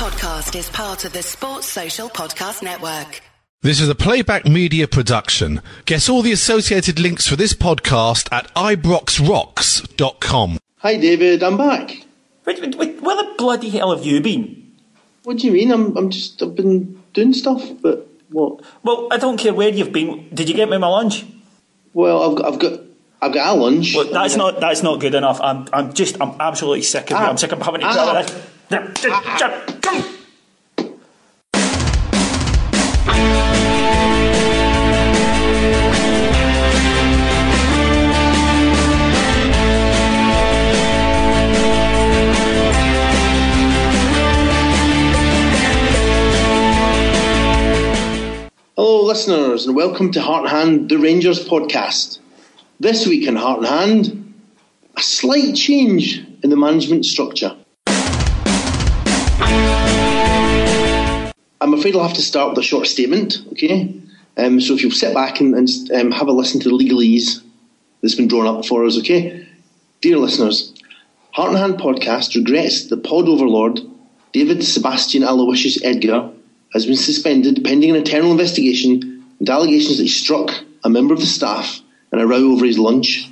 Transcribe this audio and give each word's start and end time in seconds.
podcast 0.00 0.56
is 0.58 0.70
part 0.70 1.04
of 1.04 1.12
the 1.12 1.22
Sports 1.22 1.66
Social 1.66 2.08
Podcast 2.08 2.62
Network. 2.62 3.20
This 3.60 3.82
is 3.82 3.90
a 3.90 3.94
playback 3.94 4.46
media 4.46 4.88
production. 4.88 5.60
Get 5.84 6.08
all 6.08 6.22
the 6.22 6.32
associated 6.32 6.98
links 6.98 7.28
for 7.28 7.36
this 7.36 7.52
podcast 7.52 8.32
at 8.32 8.46
ibroxrocks.com. 8.54 10.58
Hi, 10.78 10.96
David. 10.96 11.42
I'm 11.42 11.58
back. 11.58 12.06
Wait, 12.46 12.62
wait, 12.62 12.76
wait, 12.76 13.02
where 13.02 13.14
the 13.14 13.34
bloody 13.36 13.68
hell 13.68 13.94
have 13.94 14.06
you 14.06 14.22
been? 14.22 14.72
What 15.24 15.36
do 15.36 15.46
you 15.46 15.52
mean? 15.52 15.70
I'm, 15.70 15.94
I'm 15.94 16.08
just, 16.08 16.42
I've 16.42 16.54
been 16.56 16.98
doing 17.12 17.34
stuff, 17.34 17.62
but 17.82 18.08
what? 18.30 18.62
Well, 18.82 19.06
I 19.10 19.18
don't 19.18 19.36
care 19.36 19.52
where 19.52 19.68
you've 19.68 19.92
been. 19.92 20.30
Did 20.32 20.48
you 20.48 20.54
get 20.54 20.70
me 20.70 20.78
my 20.78 20.88
lunch? 20.88 21.26
Well, 21.92 22.30
I've, 22.30 22.36
got- 22.38 22.54
I've 22.54 22.58
got, 22.58 22.80
I've 23.20 23.34
got 23.34 23.54
a 23.54 23.60
lunch. 23.60 23.94
Well, 23.94 24.10
that's 24.10 24.36
not 24.36 24.60
that's 24.60 24.82
not 24.82 24.98
good 24.98 25.14
enough. 25.14 25.42
I'm 25.42 25.66
I'm 25.74 25.92
just 25.92 26.18
I'm 26.22 26.40
absolutely 26.40 26.80
sick 26.80 27.10
of 27.10 27.10
you. 27.10 27.16
Ah. 27.16 27.28
I'm 27.28 27.36
sick 27.36 27.52
of 27.52 27.60
having 27.60 27.82
to 27.82 27.86
Ah. 27.86 28.24
Hello, 28.70 28.86
listeners, 49.02 49.66
and 49.66 49.74
welcome 49.74 50.12
to 50.12 50.20
Heart 50.20 50.44
and 50.44 50.48
Hand, 50.48 50.90
the 50.90 50.98
Rangers 50.98 51.44
podcast. 51.44 52.20
This 52.78 53.04
week 53.04 53.26
in 53.26 53.34
Heart 53.34 53.58
and 53.58 53.66
Hand, 53.66 54.34
a 54.96 55.02
slight 55.02 55.56
change 55.56 56.24
in 56.44 56.50
the 56.50 56.56
management 56.56 57.04
structure. 57.04 57.56
I'm 61.62 61.74
afraid 61.74 61.94
I'll 61.94 62.06
have 62.06 62.16
to 62.16 62.22
start 62.22 62.50
with 62.50 62.58
a 62.58 62.62
short 62.62 62.86
statement, 62.86 63.38
okay? 63.52 63.94
Um, 64.38 64.60
so 64.60 64.72
if 64.72 64.82
you'll 64.82 64.92
sit 64.92 65.12
back 65.12 65.40
and, 65.40 65.54
and 65.54 65.68
um, 65.92 66.10
have 66.10 66.28
a 66.28 66.32
listen 66.32 66.58
to 66.60 66.70
the 66.70 66.74
legalese 66.74 67.42
that's 68.00 68.14
been 68.14 68.28
drawn 68.28 68.46
up 68.46 68.64
for 68.64 68.86
us, 68.86 68.98
okay? 68.98 69.46
Dear 70.00 70.16
listeners, 70.16 70.72
Heart 71.32 71.50
and 71.50 71.58
Hand 71.58 71.74
podcast 71.74 72.34
regrets 72.34 72.88
that 72.88 73.04
pod 73.04 73.28
overlord 73.28 73.80
David 74.32 74.64
Sebastian 74.64 75.22
Aloysius 75.22 75.82
Edgar 75.84 76.30
has 76.72 76.86
been 76.86 76.96
suspended 76.96 77.62
pending 77.62 77.90
an 77.90 77.96
internal 77.96 78.30
investigation 78.30 79.22
and 79.38 79.50
allegations 79.50 79.98
that 79.98 80.04
he 80.04 80.08
struck 80.08 80.50
a 80.82 80.88
member 80.88 81.12
of 81.12 81.20
the 81.20 81.26
staff 81.26 81.80
in 82.10 82.20
a 82.20 82.26
row 82.26 82.52
over 82.52 82.64
his 82.64 82.78
lunch. 82.78 83.30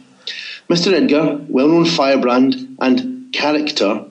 Mr. 0.69 0.92
Edgar, 0.92 1.41
well 1.48 1.69
known 1.69 1.87
firebrand 1.87 2.77
and 2.79 3.33
character, 3.33 4.05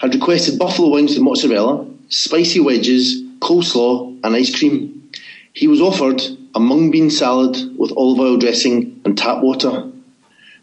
had 0.00 0.14
requested 0.14 0.58
buffalo 0.58 0.90
wings 0.90 1.14
with 1.14 1.22
mozzarella, 1.22 1.86
spicy 2.08 2.60
wedges, 2.60 3.23
coleslaw, 3.44 4.18
and 4.24 4.34
ice 4.34 4.56
cream. 4.56 5.10
He 5.52 5.68
was 5.68 5.80
offered 5.80 6.20
a 6.54 6.60
mung 6.60 6.90
bean 6.90 7.10
salad 7.10 7.56
with 7.78 7.92
olive 7.96 8.18
oil 8.18 8.38
dressing 8.38 9.00
and 9.04 9.16
tap 9.16 9.42
water. 9.42 9.90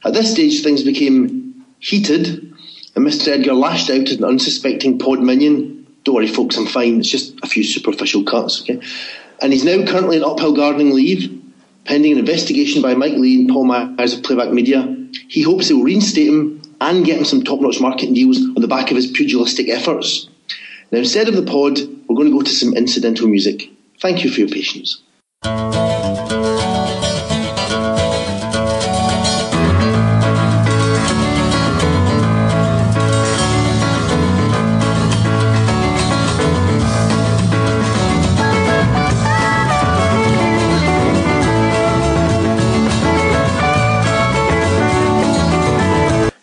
At 0.04 0.14
this 0.14 0.32
stage, 0.32 0.64
things 0.64 0.84
became 0.84 1.64
heated, 1.80 2.28
and 2.96 3.06
Mr. 3.06 3.30
Edgar 3.30 3.54
lashed 3.54 3.90
out 3.90 4.10
at 4.10 4.18
an 4.18 4.24
unsuspecting 4.24 5.00
pod 5.00 5.20
minion. 5.20 5.86
Don't 6.04 6.16
worry, 6.16 6.28
folks, 6.28 6.58
I'm 6.58 6.66
fine. 6.66 7.00
It's 7.00 7.10
just 7.10 7.36
a 7.44 7.48
few 7.48 7.64
superficial 7.64 8.24
cuts, 8.24 8.62
okay? 8.62 8.82
And 9.42 9.54
he's 9.54 9.64
now 9.64 9.86
currently 9.86 10.22
on 10.22 10.32
uphill 10.32 10.56
gardening 10.56 10.94
leave, 10.94 11.42
pending 11.86 12.14
an 12.14 12.20
investigation 12.20 12.82
by 12.82 12.96
Mike 12.96 13.14
Lee 13.14 13.42
and 13.42 13.50
Paul 13.50 13.66
Myers 13.66 14.14
of 14.14 14.24
Playback 14.24 14.52
Media. 14.52 14.82
He 15.28 15.44
hopes 15.44 15.68
they 15.68 15.74
will 15.74 15.84
reinstate 15.84 16.28
him 16.28 16.62
and 16.80 17.06
get 17.06 17.20
him 17.20 17.26
some 17.26 17.44
top-notch 17.44 17.80
marketing 17.80 18.16
deals 18.16 18.38
on 18.38 18.62
the 18.62 18.68
back 18.68 18.90
of 18.90 18.98
his 18.98 19.08
pugilistic 19.08 19.70
efforts. 19.70 20.28
Now, 20.92 21.00
instead 21.00 21.30
of 21.30 21.36
the 21.36 21.44
pod, 21.44 21.80
we're 22.08 22.18
going 22.18 22.30
to 22.30 22.38
go 22.38 22.42
to 22.42 22.52
some 22.52 22.74
incidental 22.74 23.26
music. 23.26 23.70
Thank 24.02 24.26
you 24.26 24.30
for 24.30 24.42
your 24.42 24.50
patience. 24.50 25.02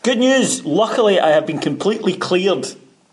Good 0.02 0.18
news. 0.20 0.64
Luckily, 0.64 1.20
I 1.20 1.28
have 1.32 1.46
been 1.46 1.58
completely 1.58 2.14
cleared 2.14 2.66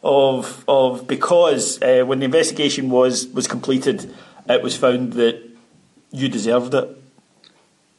of 0.06 0.64
of 0.68 1.08
because 1.08 1.82
uh, 1.82 2.04
when 2.06 2.20
the 2.20 2.26
investigation 2.26 2.90
was 2.90 3.28
was 3.30 3.48
completed, 3.48 4.14
it 4.48 4.62
was 4.62 4.78
found 4.78 5.14
that 5.14 5.42
you 6.12 6.30
deserved 6.30 6.74
it. 6.76 7.02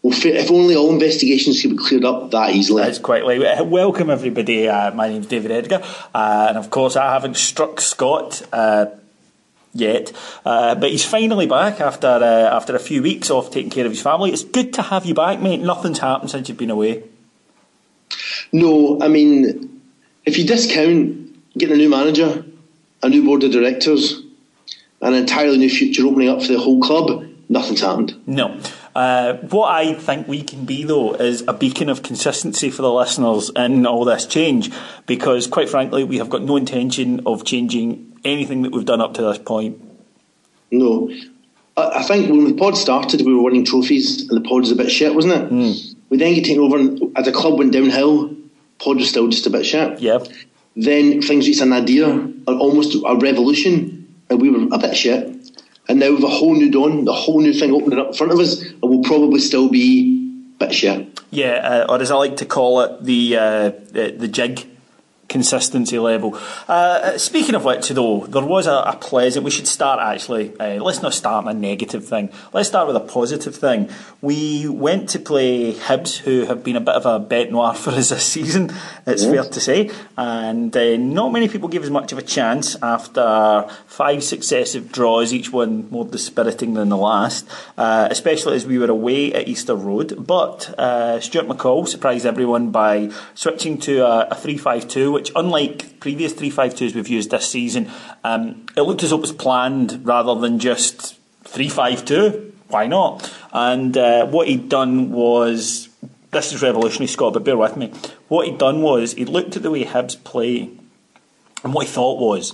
Well, 0.03 0.15
if 0.15 0.50
only 0.53 0.77
all 0.77 0.91
investigations 0.91 1.61
could 1.61 1.72
be 1.72 1.77
cleared 1.77 2.05
up 2.05 2.31
that 2.31 2.55
easily. 2.55 2.84
That's 2.84 3.00
quite 3.00 3.25
like 3.27 3.41
welcome 3.69 4.09
everybody. 4.09 4.69
Uh, 4.69 4.94
my 4.94 5.09
name's 5.09 5.27
David 5.27 5.50
Edgar, 5.50 5.83
uh, 6.15 6.47
and 6.49 6.56
of 6.56 6.71
course 6.71 6.94
I 6.94 7.12
haven't 7.12 7.37
struck 7.37 7.81
Scott. 7.81 8.43
Uh, 8.53 8.87
Yet, 9.75 10.11
uh, 10.47 10.75
but 10.75 10.91
he's 10.91 11.05
finally 11.05 11.47
back 11.47 11.83
after 11.83 12.06
uh, 12.06 12.56
after 12.56 12.75
a 12.75 12.78
few 12.78 13.03
weeks 13.03 13.28
off 13.28 13.50
taking 13.50 13.69
care 13.69 13.84
of 13.84 13.93
his 13.93 14.00
family. 14.00 14.33
It's 14.33 14.43
good 14.43 14.73
to 14.73 14.81
have 14.81 15.05
you 15.05 15.12
back, 15.12 15.38
mate. 15.38 15.61
Nothing's 15.61 15.99
happened 15.99 16.31
since 16.31 16.49
you've 16.49 16.56
been 16.56 16.71
away. 16.71 17.03
No, 18.53 18.99
I 19.03 19.09
mean, 19.09 19.83
if 20.25 20.38
you 20.38 20.47
discount 20.47 21.25
getting 21.56 21.75
a 21.75 21.78
new 21.78 21.89
manager, 21.89 22.44
a 23.03 23.09
new 23.09 23.25
board 23.25 23.43
of 23.44 23.53
directors, 23.53 24.22
an 25.00 25.15
entirely 25.15 25.59
new 25.59 25.71
future 25.71 26.06
opening 26.06 26.28
up 26.28 26.43
for 26.43 26.49
the 26.49 26.59
whole 26.59 26.81
club, 26.81 27.27
nothing's 27.49 27.81
happened. 27.81 28.21
No. 28.27 28.61
Uh, 28.94 29.34
what 29.34 29.69
I 29.69 29.93
think 29.93 30.27
we 30.27 30.43
can 30.43 30.65
be, 30.65 30.83
though, 30.83 31.15
is 31.15 31.44
a 31.47 31.53
beacon 31.53 31.91
of 31.91 32.03
consistency 32.03 32.71
for 32.71 32.81
the 32.81 32.91
listeners 32.91 33.50
in 33.55 33.84
all 33.87 34.06
this 34.06 34.25
change, 34.25 34.71
because 35.05 35.47
quite 35.47 35.69
frankly, 35.69 36.03
we 36.03 36.17
have 36.17 36.31
got 36.31 36.43
no 36.43 36.56
intention 36.56 37.21
of 37.27 37.44
changing 37.44 38.19
anything 38.25 38.62
that 38.62 38.73
we've 38.73 38.87
done 38.87 39.03
up 39.03 39.12
to 39.15 39.23
this 39.23 39.38
point. 39.38 39.78
No. 40.71 41.11
I, 41.77 41.99
I 41.99 42.03
think 42.05 42.31
when 42.31 42.44
the 42.44 42.55
pod 42.55 42.77
started, 42.78 43.21
we 43.21 43.34
were 43.34 43.43
winning 43.43 43.67
trophies, 43.67 44.28
and 44.31 44.43
the 44.43 44.49
pod 44.49 44.61
was 44.61 44.73
a 44.73 44.77
bit 44.77 44.91
shit, 44.91 45.15
wasn't 45.15 45.53
it? 45.53 45.97
We 46.09 46.17
then 46.17 46.34
get 46.34 46.44
taken 46.47 46.62
over, 46.62 46.78
and 46.78 47.17
as 47.19 47.27
the 47.27 47.33
club 47.33 47.59
went 47.59 47.73
downhill, 47.73 48.34
pod 48.78 48.97
was 48.97 49.11
still 49.11 49.28
just 49.28 49.47
a 49.47 49.50
bit 49.50 49.67
shit. 49.67 50.00
Yeah. 50.00 50.21
Then 50.76 51.22
things 51.22 51.47
reached 51.47 51.62
an 51.62 51.70
nadir, 51.70 52.10
an- 52.10 52.44
almost 52.47 52.94
a 52.94 53.16
revolution, 53.16 54.06
and 54.28 54.41
we 54.41 54.50
were 54.50 54.69
a 54.70 54.78
bit 54.78 54.97
shit. 54.97 55.32
And 55.88 56.00
now 56.00 56.12
with 56.12 56.25
a 56.25 56.28
whole 56.28 56.54
new 56.54 56.70
dawn, 56.70 57.04
the 57.04 57.12
whole 57.12 57.41
new 57.41 57.53
thing 57.53 57.72
opening 57.72 57.98
up 57.98 58.09
in 58.09 58.12
front 58.12 58.32
of 58.32 58.38
us, 58.38 58.60
and 58.60 58.82
we'll 58.82 59.03
probably 59.03 59.41
still 59.41 59.69
be 59.69 60.16
bit 60.59 60.75
shit. 60.75 61.20
Yeah, 61.31 61.84
uh, 61.87 61.87
or 61.88 62.00
as 62.00 62.10
I 62.10 62.16
like 62.16 62.37
to 62.38 62.47
call 62.47 62.81
it, 62.81 63.03
the 63.04 63.37
uh, 63.37 63.70
the, 63.92 64.14
the 64.19 64.28
jig 64.28 64.66
consistency 65.28 65.98
level. 65.98 66.38
Uh, 66.69 67.19
speaking 67.19 67.54
of 67.54 67.64
which, 67.64 67.88
though, 67.88 68.26
there 68.26 68.44
was 68.44 68.66
a, 68.66 68.72
a 68.72 68.97
pleasant. 68.97 69.44
We 69.44 69.50
should 69.50 69.66
start 69.66 70.00
actually. 70.00 70.59
Uh, 70.59 70.82
let's 70.82 71.03
not 71.03 71.14
start 71.14 71.47
on 71.47 71.56
a 71.56 71.59
negative 71.59 72.06
thing. 72.06 72.31
Let's 72.53 72.69
start 72.69 72.87
with 72.87 72.97
a 72.97 73.00
positive 73.00 73.54
thing. 73.54 73.91
We 74.20 74.69
went 74.69 75.09
to 75.10 75.19
play 75.19 75.72
Hibs, 75.72 76.19
who 76.19 76.47
have 76.47 76.62
been 76.62 76.76
a 76.76 76.81
bit 76.81 76.94
of 76.94 77.06
a 77.06 77.19
bet 77.19 77.50
noir 77.50 77.75
for 77.82 77.91
us 77.91 78.10
this 78.10 78.25
season. 78.25 78.72
It's 79.06 79.25
fair 79.25 79.44
to 79.44 79.60
say, 79.60 79.91
and 80.16 80.76
uh, 80.76 80.97
not 80.97 81.32
many 81.32 81.48
people 81.48 81.69
give 81.69 81.82
us 81.82 81.91
much 81.91 82.12
of 82.12 82.19
a 82.19 82.22
chance 82.22 82.76
after 82.82 83.66
five 83.87 84.22
successive 84.22 84.93
draws, 84.93 85.32
each 85.32 85.53
one 85.53 85.88
more 85.91 86.04
dispiriting 86.04 86.75
than 86.75 86.88
the 86.88 86.97
last. 86.97 87.48
Uh, 87.76 88.08
especially 88.10 88.56
as 88.56 88.66
we 88.66 88.78
were 88.78 88.91
away 88.91 89.32
at 89.32 89.48
Easter 89.48 89.75
Road, 89.75 90.26
but 90.26 90.75
uh, 90.78 91.20
Stuart 91.20 91.48
McCall 91.48 91.87
surprised 91.88 92.26
everyone 92.26 92.70
by 92.70 93.10
switching 93.34 93.78
to 93.78 93.98
a, 94.00 94.28
a 94.31 94.34
three-five-two 94.34 95.16
which 95.16 95.32
unlike 95.34 95.99
previous 95.99 96.34
three-five-two's 96.34 96.94
we've 96.94 97.09
used 97.09 97.31
this 97.31 97.49
season, 97.49 97.91
um, 98.22 98.66
it 98.76 98.82
looked 98.82 99.02
as 99.02 99.08
though 99.08 99.17
it 99.17 99.23
was 99.23 99.32
planned 99.32 100.06
rather 100.06 100.35
than 100.38 100.58
just 100.58 101.17
352. 101.44 102.52
Why 102.69 102.87
not? 102.87 103.35
And 103.50 103.96
uh, 103.96 104.26
what 104.26 104.46
he'd 104.46 104.69
done 104.69 105.11
was 105.12 105.88
this 106.32 106.52
is 106.52 106.61
revolutionary, 106.61 107.06
Scott, 107.06 107.32
but 107.32 107.44
bear 107.44 107.56
with 107.56 107.79
me. 107.79 107.94
What 108.29 108.46
he'd 108.46 108.58
done 108.58 108.82
was 108.82 109.14
he 109.14 109.25
looked 109.25 109.56
at 109.56 109.62
the 109.62 109.70
way 109.70 109.87
Hibs 109.87 110.23
play, 110.23 110.69
and 111.64 111.73
what 111.73 111.87
he 111.87 111.90
thought 111.90 112.20
was, 112.20 112.52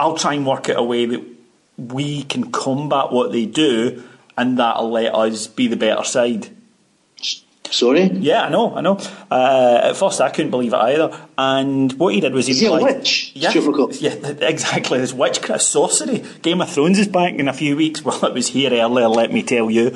I'll 0.00 0.18
try 0.18 0.34
and 0.34 0.44
work 0.44 0.68
it 0.68 0.76
a 0.76 0.82
way 0.82 1.06
that 1.06 1.24
we 1.76 2.24
can 2.24 2.50
combat 2.50 3.12
what 3.12 3.30
they 3.30 3.46
do, 3.46 4.02
and 4.36 4.58
that'll 4.58 4.90
let 4.90 5.14
us 5.14 5.46
be 5.46 5.68
the 5.68 5.76
better 5.76 6.02
side. 6.02 6.48
Sorry? 7.70 8.04
Yeah, 8.04 8.42
I 8.42 8.48
know, 8.48 8.74
I 8.74 8.80
know. 8.80 8.98
Uh, 9.30 9.80
at 9.84 9.96
first, 9.96 10.20
I 10.20 10.30
couldn't 10.30 10.50
believe 10.50 10.72
it 10.72 10.78
either. 10.78 11.18
And 11.36 11.92
what 11.94 12.14
he 12.14 12.20
did 12.20 12.32
was 12.32 12.46
he 12.46 12.52
Is 12.52 12.60
he 12.60 12.66
a 12.66 12.72
witch? 12.72 13.32
Yeah, 13.34 13.52
yeah, 13.52 14.14
exactly. 14.40 14.98
This 14.98 15.12
witchcraft 15.12 15.62
sorcery. 15.62 16.24
Game 16.42 16.60
of 16.60 16.70
Thrones 16.70 16.98
is 16.98 17.08
back 17.08 17.34
in 17.34 17.48
a 17.48 17.52
few 17.52 17.76
weeks. 17.76 18.02
Well, 18.08 18.24
it 18.24 18.32
was 18.32 18.48
here 18.48 18.72
earlier. 18.72 19.06
Let 19.06 19.32
me 19.32 19.42
tell 19.42 19.70
you. 19.70 19.94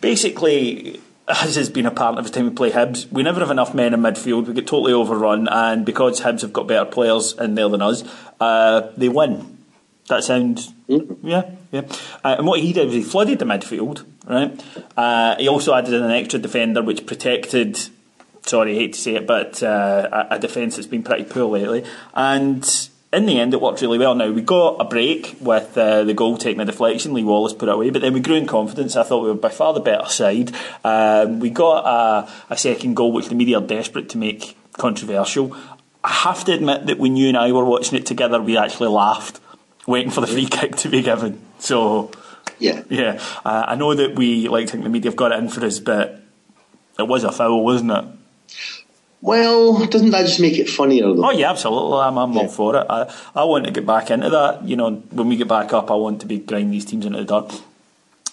Basically, 0.00 1.00
as 1.28 1.54
has 1.54 1.70
been 1.70 1.86
apparent 1.86 2.18
every 2.18 2.30
time 2.30 2.44
we 2.44 2.50
play 2.50 2.70
Hibs, 2.72 3.10
we 3.12 3.22
never 3.22 3.38
have 3.38 3.50
enough 3.50 3.72
men 3.72 3.94
in 3.94 4.00
midfield. 4.00 4.48
We 4.48 4.54
get 4.54 4.66
totally 4.66 4.92
overrun, 4.92 5.46
and 5.48 5.86
because 5.86 6.20
Hibs 6.20 6.42
have 6.42 6.52
got 6.52 6.66
better 6.66 6.84
players 6.90 7.34
in 7.38 7.54
there 7.54 7.68
than 7.68 7.82
us, 7.82 8.02
uh, 8.40 8.90
they 8.96 9.08
win. 9.08 9.51
That 10.12 10.24
sound? 10.24 10.58
Mm. 10.88 11.18
Yeah, 11.22 11.50
yeah. 11.70 11.82
Uh, 12.24 12.36
and 12.38 12.46
what 12.46 12.60
he 12.60 12.72
did 12.72 12.86
was 12.86 12.94
he 12.94 13.02
flooded 13.02 13.38
the 13.38 13.44
midfield, 13.44 14.04
right? 14.26 14.62
Uh, 14.96 15.36
he 15.36 15.48
also 15.48 15.74
added 15.74 15.94
in 15.94 16.02
an 16.02 16.10
extra 16.10 16.38
defender 16.38 16.82
which 16.82 17.06
protected. 17.06 17.78
Sorry, 18.44 18.72
I 18.72 18.74
hate 18.74 18.94
to 18.94 19.00
say 19.00 19.14
it, 19.16 19.26
but 19.26 19.62
uh, 19.62 20.26
a, 20.30 20.34
a 20.34 20.38
defence 20.38 20.76
that's 20.76 20.88
been 20.88 21.02
pretty 21.02 21.24
poor 21.24 21.46
lately, 21.46 21.84
and 22.14 22.64
in 23.12 23.26
the 23.26 23.38
end, 23.38 23.52
it 23.52 23.60
worked 23.60 23.82
really 23.82 23.98
well. 23.98 24.14
Now, 24.14 24.30
we 24.30 24.40
got 24.40 24.76
a 24.80 24.84
break 24.84 25.36
with 25.40 25.76
uh, 25.76 26.02
the 26.04 26.14
goal 26.14 26.38
taking 26.38 26.60
a 26.60 26.64
deflection, 26.64 27.12
Lee 27.12 27.24
Wallace 27.24 27.52
put 27.52 27.68
it 27.68 27.74
away, 27.74 27.90
but 27.90 28.00
then 28.00 28.14
we 28.14 28.20
grew 28.20 28.36
in 28.36 28.46
confidence. 28.46 28.96
I 28.96 29.02
thought 29.02 29.22
we 29.22 29.28
were 29.28 29.34
by 29.34 29.50
far 29.50 29.74
the 29.74 29.80
better 29.80 30.08
side. 30.08 30.52
Um, 30.82 31.38
we 31.38 31.50
got 31.50 31.84
a, 31.84 32.32
a, 32.50 32.56
second 32.56 32.94
goal, 32.94 33.12
which 33.12 33.28
the 33.28 33.34
media 33.34 33.58
are 33.58 33.66
desperate 33.66 34.08
to 34.10 34.18
make 34.18 34.56
controversial. 34.78 35.54
I 36.02 36.10
have 36.10 36.44
to 36.46 36.52
admit 36.52 36.86
that 36.86 36.98
when 36.98 37.16
you 37.16 37.28
and 37.28 37.36
I 37.36 37.52
were 37.52 37.64
watching 37.64 37.98
it 37.98 38.06
together, 38.06 38.40
we 38.40 38.56
actually 38.56 38.88
laughed, 38.88 39.40
waiting 39.86 40.10
for 40.10 40.20
the 40.20 40.26
free 40.26 40.46
kick 40.46 40.76
to 40.76 40.88
be 40.88 41.02
given. 41.02 41.40
So, 41.58 42.10
yeah, 42.58 42.82
yeah. 42.88 43.20
Uh, 43.44 43.64
I 43.68 43.74
know 43.74 43.94
that 43.94 44.16
we 44.16 44.48
like 44.48 44.66
to 44.66 44.72
think 44.72 44.84
the 44.84 44.90
media 44.90 45.10
have 45.10 45.16
got 45.16 45.32
it 45.32 45.38
in 45.38 45.48
for 45.48 45.64
us, 45.64 45.80
but 45.80 46.22
it 46.98 47.08
was 47.08 47.24
a 47.24 47.32
foul, 47.32 47.64
wasn't 47.64 47.90
it? 47.90 48.04
Well, 49.20 49.86
doesn't 49.86 50.10
that 50.10 50.26
just 50.26 50.40
make 50.40 50.58
it 50.58 50.68
funnier 50.68 51.04
though? 51.04 51.26
Oh 51.26 51.30
yeah, 51.30 51.50
absolutely. 51.50 51.98
I'm, 51.98 52.18
I'm 52.18 52.32
yeah. 52.32 52.40
all 52.40 52.48
for 52.48 52.76
it. 52.76 52.86
I, 52.90 53.14
I 53.36 53.44
want 53.44 53.64
to 53.66 53.70
get 53.70 53.86
back 53.86 54.10
into 54.10 54.28
that. 54.30 54.64
You 54.64 54.74
know, 54.74 54.90
when 54.90 55.28
we 55.28 55.36
get 55.36 55.46
back 55.46 55.72
up, 55.72 55.92
I 55.92 55.94
want 55.94 56.20
to 56.22 56.26
be 56.26 56.38
grinding 56.38 56.72
these 56.72 56.84
teams 56.84 57.06
into 57.06 57.22
the 57.22 57.24
dirt. 57.24 57.62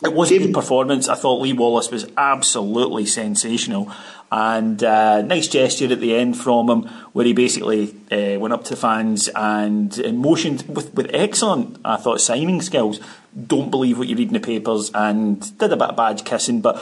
It 0.03 0.13
was 0.13 0.31
a 0.31 0.39
good 0.39 0.53
performance. 0.53 1.07
I 1.07 1.15
thought 1.15 1.41
Lee 1.41 1.53
Wallace 1.53 1.91
was 1.91 2.07
absolutely 2.17 3.05
sensational, 3.05 3.91
and 4.31 4.83
uh, 4.83 5.21
nice 5.21 5.47
gesture 5.47 5.91
at 5.91 5.99
the 5.99 6.15
end 6.15 6.37
from 6.37 6.69
him, 6.69 6.83
where 7.13 7.25
he 7.25 7.33
basically 7.33 7.95
uh, 8.11 8.39
went 8.39 8.53
up 8.53 8.63
to 8.65 8.75
fans 8.75 9.27
and 9.29 9.97
motioned 10.15 10.65
with 10.67 10.93
with 10.93 11.09
excellent, 11.13 11.79
I 11.83 11.97
thought, 11.97 12.21
signing 12.21 12.61
skills. 12.61 12.99
Don't 13.47 13.69
believe 13.69 13.97
what 13.97 14.07
you 14.07 14.15
read 14.15 14.27
in 14.27 14.33
the 14.33 14.39
papers, 14.39 14.91
and 14.93 15.39
did 15.57 15.71
a 15.71 15.77
bit 15.77 15.89
of 15.89 15.95
badge 15.95 16.23
kissing, 16.25 16.61
but 16.61 16.81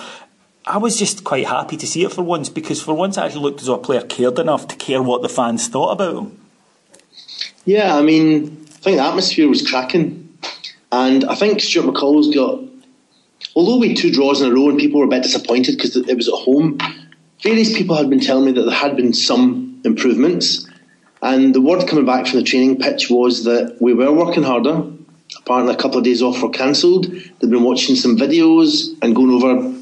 I 0.65 0.77
was 0.77 0.97
just 0.97 1.23
quite 1.23 1.47
happy 1.47 1.77
to 1.77 1.87
see 1.87 2.03
it 2.03 2.11
for 2.11 2.23
once 2.23 2.49
because 2.49 2.81
for 2.81 2.93
once 2.93 3.17
I 3.17 3.25
actually 3.25 3.43
looked 3.43 3.61
as 3.61 3.67
though 3.67 3.75
a 3.75 3.79
player 3.79 4.01
cared 4.01 4.37
enough 4.37 4.67
to 4.67 4.75
care 4.75 5.01
what 5.01 5.21
the 5.21 5.29
fans 5.29 5.67
thought 5.69 5.91
about 5.91 6.15
him. 6.15 6.39
Yeah, 7.63 7.95
I 7.95 8.01
mean, 8.01 8.65
I 8.67 8.79
think 8.79 8.97
the 8.97 9.03
atmosphere 9.03 9.47
was 9.47 9.67
cracking, 9.67 10.37
and 10.91 11.23
I 11.25 11.35
think 11.35 11.61
Stuart 11.61 11.93
McCall's 11.93 12.33
got. 12.35 12.63
Although 13.55 13.79
we 13.79 13.89
had 13.89 13.97
two 13.97 14.11
draws 14.11 14.41
in 14.41 14.51
a 14.51 14.53
row 14.53 14.69
and 14.69 14.77
people 14.77 14.99
were 14.99 15.05
a 15.05 15.09
bit 15.09 15.23
disappointed 15.23 15.75
because 15.75 15.95
it 15.95 16.15
was 16.15 16.27
at 16.27 16.33
home, 16.33 16.79
various 17.41 17.75
people 17.75 17.95
had 17.95 18.09
been 18.09 18.19
telling 18.19 18.45
me 18.45 18.51
that 18.53 18.63
there 18.63 18.73
had 18.73 18.95
been 18.95 19.13
some 19.13 19.81
improvements, 19.83 20.67
and 21.21 21.53
the 21.53 21.61
word 21.61 21.87
coming 21.87 22.05
back 22.05 22.27
from 22.27 22.39
the 22.39 22.45
training 22.45 22.79
pitch 22.79 23.09
was 23.09 23.43
that 23.45 23.77
we 23.79 23.93
were 23.93 24.11
working 24.11 24.43
harder. 24.43 24.91
Apparently, 25.39 25.73
a 25.73 25.77
couple 25.77 25.97
of 25.97 26.03
days 26.03 26.21
off 26.21 26.41
were 26.41 26.49
cancelled. 26.49 27.05
They'd 27.05 27.49
been 27.49 27.63
watching 27.63 27.95
some 27.95 28.17
videos 28.17 28.97
and 29.01 29.15
going 29.15 29.31
over 29.31 29.73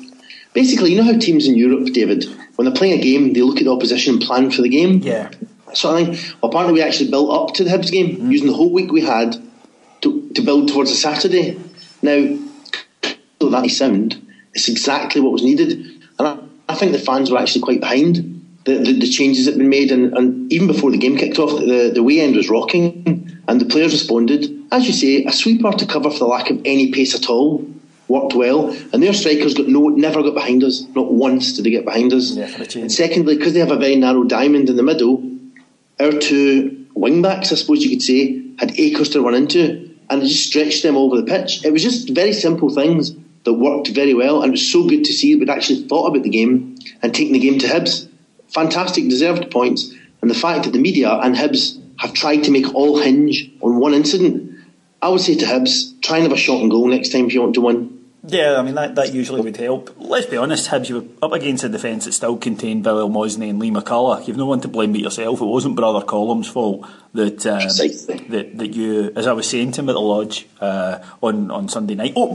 basically, 0.56 0.92
you 0.92 0.98
know 0.98 1.04
how 1.04 1.20
teams 1.20 1.46
in 1.46 1.56
Europe, 1.56 1.86
David, 1.94 2.26
when 2.56 2.66
they're 2.66 2.74
playing 2.74 3.00
a 3.00 3.04
game, 3.04 3.34
they 3.34 3.42
look 3.42 3.58
at 3.58 3.66
the 3.66 3.72
opposition 3.72 4.16
and 4.16 4.24
plan 4.24 4.50
for 4.50 4.64
the 4.64 4.70
game. 4.70 5.00
Yeah. 5.00 5.30
So 5.74 5.94
I 5.94 6.06
think, 6.06 6.18
well, 6.42 6.50
apparently 6.50 6.74
we 6.74 6.82
actually 6.82 7.12
built 7.12 7.30
up 7.30 7.56
to 7.56 7.64
the 7.64 7.70
Hibs 7.70 7.92
game 7.92 8.16
mm. 8.16 8.32
using 8.32 8.48
the 8.48 8.54
whole 8.54 8.72
week 8.72 8.92
we 8.92 9.02
had 9.02 9.36
to, 10.02 10.30
to 10.30 10.42
build 10.42 10.70
towards 10.70 10.90
a 10.90 10.96
Saturday. 10.96 11.60
Now, 12.02 12.40
though 13.40 13.50
that 13.50 13.70
sound, 13.70 14.26
it's 14.54 14.70
exactly 14.70 15.20
what 15.20 15.34
was 15.34 15.44
needed, 15.44 15.72
and 16.18 16.28
I, 16.28 16.38
I 16.76 16.78
think 16.78 16.92
the 16.92 17.00
fans 17.00 17.32
were 17.32 17.38
actually 17.38 17.62
quite 17.62 17.80
behind 17.80 18.16
the, 18.66 18.80
the, 18.80 19.00
the, 19.00 19.08
changes 19.08 19.46
that 19.46 19.52
had 19.52 19.60
been 19.60 19.70
made, 19.70 19.92
and, 19.94 20.14
and 20.18 20.52
even 20.52 20.68
before 20.68 20.92
the 20.92 20.98
game 20.98 21.16
kicked 21.16 21.40
off, 21.40 21.58
the, 21.58 21.92
the 21.94 22.04
way 22.04 22.20
end 22.20 22.36
was 22.36 22.50
rocking, 22.50 23.40
and 23.48 23.62
the 23.62 23.66
players 23.66 23.94
responded. 23.94 24.52
As 24.74 24.86
you 24.86 24.92
say, 24.92 25.24
a 25.24 25.32
sweeper 25.32 25.72
to 25.72 25.86
cover 25.86 26.12
for 26.12 26.20
the 26.20 26.26
lack 26.26 26.50
of 26.50 26.60
any 26.66 26.92
pace 26.92 27.16
at 27.16 27.30
all 27.30 27.66
worked 28.10 28.36
well, 28.36 28.72
and 28.92 29.02
their 29.02 29.14
strikers 29.14 29.54
got 29.54 29.70
no, 29.70 29.88
never 29.88 30.22
got 30.22 30.34
behind 30.34 30.66
us. 30.66 30.82
Not 30.94 31.14
once 31.14 31.54
did 31.54 31.64
they 31.64 31.70
get 31.70 31.86
behind 31.86 32.12
us. 32.12 32.32
Yeah, 32.32 32.54
and 32.76 32.92
secondly, 32.92 33.38
because 33.38 33.54
they 33.54 33.62
have 33.62 33.72
a 33.72 33.78
very 33.78 33.96
narrow 33.96 34.26
diamond 34.26 34.70
in 34.70 34.76
the 34.76 34.84
middle, 34.84 35.24
our 36.02 36.12
two 36.12 36.88
wing 36.94 37.22
backs, 37.22 37.54
I 37.54 37.56
suppose 37.56 37.86
you 37.86 37.90
could 37.90 38.02
say, 38.02 38.44
had 38.60 38.78
acres 38.78 39.12
to 39.12 39.22
run 39.22 39.34
into, 39.34 39.96
and 40.10 40.22
it 40.22 40.28
just 40.28 40.46
stretched 40.46 40.84
them 40.84 40.98
over 40.98 41.16
the 41.22 41.24
pitch. 41.24 41.64
It 41.64 41.72
was 41.72 41.84
just 41.84 42.10
very 42.10 42.34
simple 42.34 42.70
things 42.70 43.16
that 43.46 43.54
worked 43.54 43.88
very 43.90 44.14
well, 44.14 44.42
and 44.42 44.50
it 44.50 44.52
was 44.52 44.72
so 44.72 44.88
good 44.88 45.06
to 45.06 45.14
see 45.14 45.34
that 45.34 45.40
we'd 45.40 45.50
actually 45.50 45.88
thought 45.88 46.08
about 46.08 46.24
the 46.24 46.30
game 46.30 46.76
and 47.02 47.14
taken 47.14 47.34
the 47.34 47.40
game 47.40 47.60
to 47.60 47.68
Hibs. 47.68 48.10
Fantastic, 48.50 49.08
deserved 49.08 49.50
points, 49.52 49.94
and 50.22 50.30
the 50.30 50.36
fact 50.36 50.66
that 50.66 50.74
the 50.74 50.80
media 50.80 51.12
and 51.12 51.36
Hibs 51.36 51.80
have 51.98 52.14
tried 52.14 52.44
to 52.44 52.52
make 52.52 52.74
all 52.74 53.00
hinge 53.00 53.52
on 53.62 53.80
one 53.80 53.94
incident. 53.94 54.52
I 55.02 55.10
would 55.10 55.22
say 55.22 55.36
to 55.36 55.46
Hibs, 55.46 56.02
try 56.02 56.18
and 56.18 56.24
have 56.24 56.34
a 56.34 56.38
shot 56.38 56.62
and 56.62 56.72
goal 56.72 56.88
next 56.88 57.12
time 57.12 57.28
if 57.28 57.34
you 57.34 57.42
want 57.42 57.54
to 57.56 57.62
win. 57.62 57.96
Yeah, 58.28 58.56
I 58.58 58.64
mean 58.64 58.74
that, 58.74 58.96
that 58.96 59.14
usually 59.14 59.42
would 59.42 59.58
help. 59.58 59.96
Let's 60.00 60.26
be 60.26 60.38
honest, 60.38 60.70
Hibs, 60.70 60.90
you 60.90 61.02
were 61.02 61.08
up 61.22 61.32
against 61.34 61.64
a 61.64 61.70
defence 61.70 62.06
that 62.06 62.14
still 62.14 62.38
contained 62.38 62.84
Bilel 62.84 63.12
Mohsni 63.12 63.52
and 63.52 63.60
Lee 63.60 63.70
McCulloch. 63.70 64.28
You've 64.28 64.38
no 64.38 64.48
one 64.48 64.62
to 64.62 64.68
blame 64.68 64.94
but 64.94 65.02
yourself. 65.02 65.42
It 65.42 65.46
wasn't 65.46 65.76
Brother 65.76 66.04
Collum's 66.04 66.48
fault 66.48 66.88
that 67.14 67.46
um, 67.46 67.60
that 68.30 68.58
that 68.58 68.74
you, 68.74 69.12
as 69.16 69.28
I 69.28 69.34
was 69.34 69.48
saying 69.48 69.74
to 69.74 69.82
him 69.82 69.90
at 69.90 69.94
the 69.94 70.02
lodge 70.02 70.48
uh, 70.60 71.00
on 71.22 71.52
on 71.52 71.70
Sunday 71.70 71.94
night. 71.94 72.14
Oh, 72.16 72.34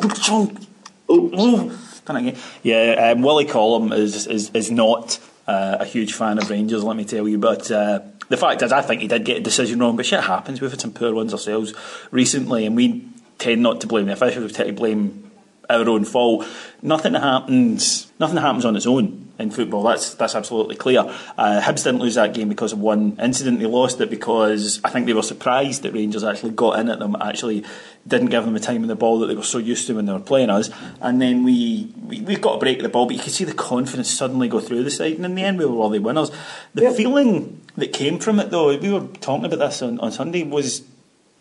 Yeah, 2.63 3.13
um, 3.13 3.23
Willie 3.23 3.45
Collum 3.45 3.93
is 3.93 4.27
is 4.27 4.51
is 4.55 4.71
not 4.71 5.19
uh, 5.47 5.79
a 5.81 5.85
huge 5.85 6.15
fan 6.15 6.39
of 6.39 6.49
Rangers. 6.51 6.85
Let 6.85 6.97
me 6.97 7.05
tell 7.05 7.29
you, 7.29 7.39
but. 7.39 7.71
Uh, 7.71 8.01
the 8.29 8.37
fact 8.37 8.63
is, 8.63 8.71
I 8.71 8.81
think 8.81 9.03
he 9.03 9.09
did 9.09 9.25
get 9.25 9.39
a 9.39 9.41
decision 9.41 9.81
wrong, 9.81 9.97
but 9.97 10.07
shit 10.07 10.23
happens. 10.23 10.61
We've 10.61 10.71
had 10.71 10.81
some 10.81 10.93
poor 10.93 11.13
ones 11.13 11.33
ourselves 11.33 11.75
recently, 12.13 12.65
and 12.65 12.77
we 12.77 13.05
tend 13.39 13.61
not 13.61 13.81
to 13.81 13.89
blame 13.89 14.07
the 14.07 14.13
officials. 14.13 14.45
We 14.45 14.53
tend 14.53 14.69
to 14.69 14.73
blame 14.73 15.33
our 15.69 15.89
own 15.89 16.05
fault. 16.05 16.47
Nothing 16.81 17.15
happens. 17.15 18.11
Nothing 18.21 18.37
happens 18.37 18.65
on 18.65 18.77
its 18.77 18.87
own 18.87 19.30
in 19.41 19.51
football. 19.51 19.83
That's 19.83 20.15
that's 20.15 20.35
absolutely 20.35 20.77
clear. 20.77 21.01
Uh, 21.37 21.61
Hibs 21.61 21.85
didn't 21.85 22.01
lose 22.01 22.15
that 22.15 22.35
game 22.35 22.49
because 22.49 22.73
of 22.73 22.79
one 22.79 23.17
incident. 23.21 23.59
They 23.59 23.67
lost 23.67 24.01
it 24.01 24.11
because 24.11 24.81
I 24.85 24.91
think 24.91 25.07
they 25.07 25.13
were 25.13 25.23
surprised 25.23 25.83
that 25.83 25.93
Rangers 25.93 26.25
actually 26.25 26.53
got 26.53 26.79
in 26.79 26.89
at 26.89 26.99
them. 26.99 27.17
Actually, 27.21 27.65
didn't 28.07 28.29
give 28.29 28.45
them 28.45 28.55
the 28.55 28.61
time 28.61 28.83
in 28.83 28.89
the 28.89 28.97
ball 28.97 29.19
that 29.21 29.27
they 29.27 29.35
were 29.35 29.43
so 29.43 29.59
used 29.59 29.87
to 29.87 29.95
when 29.95 30.07
they 30.07 30.13
were 30.13 30.21
playing 30.21 30.51
us. 30.51 30.71
And 31.01 31.21
then 31.21 31.45
we, 31.45 31.93
we 32.07 32.21
we 32.21 32.37
got 32.37 32.57
a 32.57 32.59
break 32.59 32.79
of 32.79 32.83
the 32.83 32.89
ball, 32.89 33.07
but 33.07 33.17
you 33.17 33.23
could 33.23 33.33
see 33.33 33.45
the 33.45 33.55
confidence 33.55 34.11
suddenly 34.11 34.49
go 34.49 34.61
through 34.61 34.85
the 34.85 34.91
side. 34.91 35.15
And 35.15 35.25
in 35.25 35.35
the 35.35 35.45
end, 35.45 35.59
we 35.59 35.67
were 35.67 35.77
all 35.77 35.91
the 35.91 35.99
winners. 35.99 36.31
The 36.75 36.83
yep. 36.83 36.97
feeling 36.97 37.61
that 37.77 37.93
came 37.93 38.19
from 38.19 38.41
it, 38.41 38.51
though, 38.51 38.77
we 38.77 38.93
were 38.93 39.07
talking 39.21 39.45
about 39.45 39.59
this 39.59 39.83
on, 39.83 39.99
on 40.01 40.13
Sunday, 40.13 40.43
was 40.45 40.83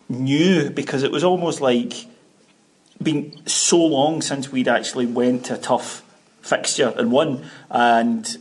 new 0.08 0.70
because 0.70 1.02
it 1.02 1.12
was 1.12 1.22
almost 1.22 1.60
like 1.60 2.06
been 3.02 3.46
so 3.46 3.78
long 3.78 4.20
since 4.20 4.52
we'd 4.52 4.68
actually 4.68 5.06
went 5.06 5.46
to 5.46 5.54
a 5.54 5.58
tough 5.58 6.02
fixture 6.42 6.92
and 6.96 7.12
won, 7.12 7.44
and 7.70 8.36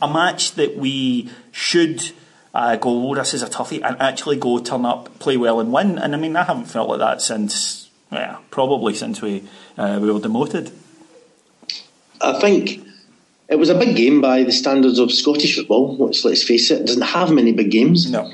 a 0.00 0.12
match 0.12 0.52
that 0.52 0.76
we 0.76 1.30
should 1.52 2.12
uh, 2.54 2.76
go, 2.76 3.10
oh, 3.10 3.14
this 3.14 3.34
is 3.34 3.42
a 3.42 3.46
toughie, 3.46 3.82
and 3.82 4.00
actually 4.00 4.36
go 4.36 4.58
turn 4.58 4.84
up, 4.84 5.18
play 5.18 5.36
well, 5.36 5.60
and 5.60 5.72
win. 5.72 5.98
And 5.98 6.14
I 6.14 6.18
mean, 6.18 6.36
I 6.36 6.44
haven't 6.44 6.66
felt 6.66 6.88
like 6.88 6.98
that 6.98 7.22
since, 7.22 7.90
yeah, 8.10 8.38
probably 8.50 8.94
since 8.94 9.22
we 9.22 9.44
uh, 9.78 9.98
we 10.00 10.10
were 10.10 10.20
demoted. 10.20 10.72
I 12.20 12.38
think 12.38 12.86
it 13.48 13.56
was 13.56 13.70
a 13.70 13.78
big 13.78 13.96
game 13.96 14.20
by 14.20 14.42
the 14.42 14.52
standards 14.52 14.98
of 14.98 15.10
Scottish 15.10 15.56
football. 15.56 15.96
Let's, 15.96 16.24
let's 16.24 16.42
face 16.42 16.70
it, 16.70 16.82
it 16.82 16.86
doesn't 16.86 17.02
have 17.02 17.30
many 17.30 17.52
big 17.52 17.70
games. 17.70 18.10
No 18.10 18.30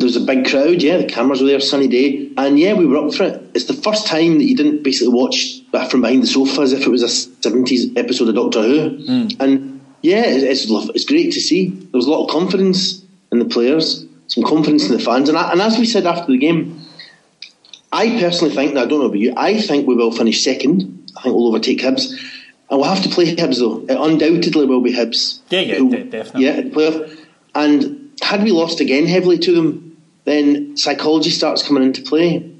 there 0.00 0.06
was 0.06 0.16
a 0.16 0.20
big 0.20 0.46
crowd, 0.48 0.82
yeah, 0.82 0.96
the 0.96 1.04
cameras 1.04 1.42
were 1.42 1.46
there, 1.46 1.60
sunny 1.60 1.86
day, 1.86 2.30
and 2.38 2.58
yeah, 2.58 2.72
we 2.72 2.86
were 2.86 2.96
up 2.96 3.12
for 3.12 3.24
it. 3.24 3.50
It's 3.52 3.66
the 3.66 3.74
first 3.74 4.06
time 4.06 4.38
that 4.38 4.44
you 4.44 4.56
didn't 4.56 4.82
basically 4.82 5.12
watch 5.12 5.60
from 5.90 6.00
behind 6.00 6.22
the 6.22 6.26
sofa 6.26 6.62
as 6.62 6.72
if 6.72 6.86
it 6.86 6.88
was 6.88 7.02
a 7.02 7.06
70s 7.06 7.98
episode 7.98 8.28
of 8.28 8.34
Doctor 8.34 8.62
Who. 8.62 8.98
Mm. 8.98 9.40
And 9.40 9.80
yeah, 10.00 10.22
it's, 10.24 10.64
it's 10.70 11.04
great 11.04 11.32
to 11.34 11.40
see. 11.40 11.68
There 11.68 11.98
was 11.98 12.06
a 12.06 12.10
lot 12.10 12.24
of 12.24 12.30
confidence 12.30 13.04
in 13.30 13.40
the 13.40 13.44
players, 13.44 14.06
some 14.28 14.42
confidence 14.42 14.88
in 14.88 14.96
the 14.96 15.02
fans, 15.02 15.28
and, 15.28 15.36
I, 15.36 15.52
and 15.52 15.60
as 15.60 15.78
we 15.78 15.84
said 15.84 16.06
after 16.06 16.32
the 16.32 16.38
game, 16.38 16.80
I 17.92 18.08
personally 18.18 18.54
think, 18.54 18.72
now 18.72 18.84
I 18.84 18.86
don't 18.86 19.00
know 19.00 19.06
about 19.06 19.18
you, 19.18 19.34
I 19.36 19.60
think 19.60 19.86
we 19.86 19.94
will 19.94 20.12
finish 20.12 20.42
second. 20.42 21.12
I 21.14 21.22
think 21.22 21.34
we'll 21.34 21.48
overtake 21.48 21.80
Hibs. 21.80 22.10
And 22.70 22.80
we'll 22.80 22.84
have 22.84 23.02
to 23.02 23.10
play 23.10 23.36
Hibs 23.36 23.58
though. 23.58 23.80
It 23.82 24.00
undoubtedly 24.00 24.64
will 24.64 24.80
be 24.80 24.94
Hibs. 24.94 25.40
Yeah, 25.50 25.60
yeah, 25.60 25.74
who, 25.74 26.04
definitely. 26.04 26.46
Yeah, 26.46 26.72
player. 26.72 27.16
And 27.54 28.12
had 28.22 28.42
we 28.42 28.52
lost 28.52 28.80
again 28.80 29.06
heavily 29.06 29.38
to 29.40 29.54
them, 29.54 29.89
then 30.24 30.76
psychology 30.76 31.30
starts 31.30 31.66
coming 31.66 31.82
into 31.82 32.02
play. 32.02 32.52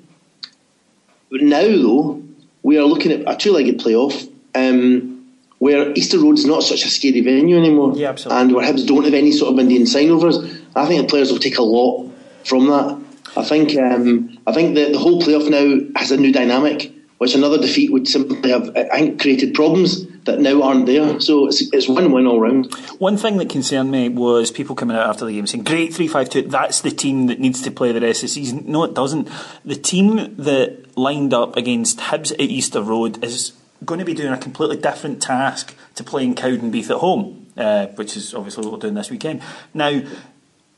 But 1.31 1.43
now, 1.43 1.63
though, 1.63 2.23
we 2.63 2.79
are 2.79 2.85
looking 2.85 3.13
at 3.13 3.33
a 3.33 3.37
two-legged 3.37 3.79
playoff 3.79 4.29
um, 4.55 5.27
where 5.59 5.93
Easter 5.93 6.19
Road 6.19 6.39
is 6.39 6.47
not 6.47 6.63
such 6.63 6.85
a 6.85 6.89
scary 6.89 7.21
venue 7.21 7.57
anymore, 7.57 7.93
yeah, 7.95 8.09
absolutely. 8.09 8.43
and 8.43 8.55
where 8.55 8.67
Hibs 8.67 8.87
don't 8.87 9.05
have 9.05 9.15
any 9.15 9.33
sort 9.33 9.53
of 9.53 9.59
Indian 9.59 9.83
signovers. 9.83 10.37
I 10.75 10.87
think 10.87 11.03
the 11.03 11.09
players 11.09 11.31
will 11.31 11.39
take 11.39 11.59
a 11.59 11.63
lot 11.63 12.11
from 12.45 12.67
that. 12.67 12.99
I 13.37 13.45
think 13.45 13.77
um, 13.77 14.39
I 14.47 14.53
think 14.53 14.75
that 14.75 14.93
the 14.93 14.99
whole 14.99 15.23
playoff 15.23 15.49
now 15.49 15.99
has 16.01 16.11
a 16.11 16.17
new 16.17 16.33
dynamic, 16.33 16.93
which 17.19 17.35
another 17.35 17.59
defeat 17.59 17.93
would 17.93 18.09
simply 18.09 18.51
have 18.51 18.75
I 18.77 18.99
think 18.99 19.21
created 19.21 19.55
problems. 19.55 20.05
That 20.25 20.39
now 20.41 20.63
aren't 20.63 20.87
there. 20.87 21.21
So 21.21 21.47
it's, 21.47 21.63
it's 21.73 21.89
win-win 21.89 22.27
all 22.27 22.41
round. 22.41 22.75
One 22.99 23.17
thing 23.17 23.39
that 23.39 23.49
concerned 23.49 23.91
me 23.91 24.09
was 24.09 24.51
people 24.51 24.77
coming 24.77 24.97
out 24.97 25.09
after 25.09 25.25
the 25.25 25.33
game 25.33 25.47
saying, 25.47 25.65
"Great 25.65 25.95
three-five-two. 25.95 26.43
That's 26.43 26.81
the 26.81 26.91
team 26.91 27.27
that 27.29 27.41
needs 27.41 27.63
to 27.63 27.71
play 27.71 27.93
the 27.93 28.01
rest 28.01 28.23
of 28.23 28.29
the 28.29 28.35
season." 28.35 28.65
No, 28.67 28.85
it 28.85 28.95
doesn't. 28.95 29.29
The 29.65 29.77
team 29.77 30.35
that 30.37 30.97
lined 30.97 31.33
up 31.33 31.57
against 31.57 31.99
Hibs 31.99 32.33
at 32.33 32.41
Easter 32.41 32.83
Road 32.83 33.23
is 33.25 33.53
going 33.85 33.99
to 33.99 34.05
be 34.05 34.15
doing 34.15 34.33
a 34.33 34.39
completely 34.39 34.77
different 34.77 35.23
task 35.23 35.75
to 35.95 36.05
playing 36.05 36.35
Cowdenbeath 36.35 36.91
at 36.91 36.99
home, 36.99 37.47
uh, 37.57 37.87
which 37.87 38.17
is 38.17 38.35
obviously 38.35 38.65
what 38.65 38.75
we're 38.75 38.79
doing 38.79 38.95
this 38.95 39.11
weekend. 39.11 39.41
Now, 39.73 40.03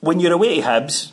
when 0.01 0.21
you're 0.21 0.33
away 0.33 0.61
to 0.61 0.63
Hibs, 0.63 1.11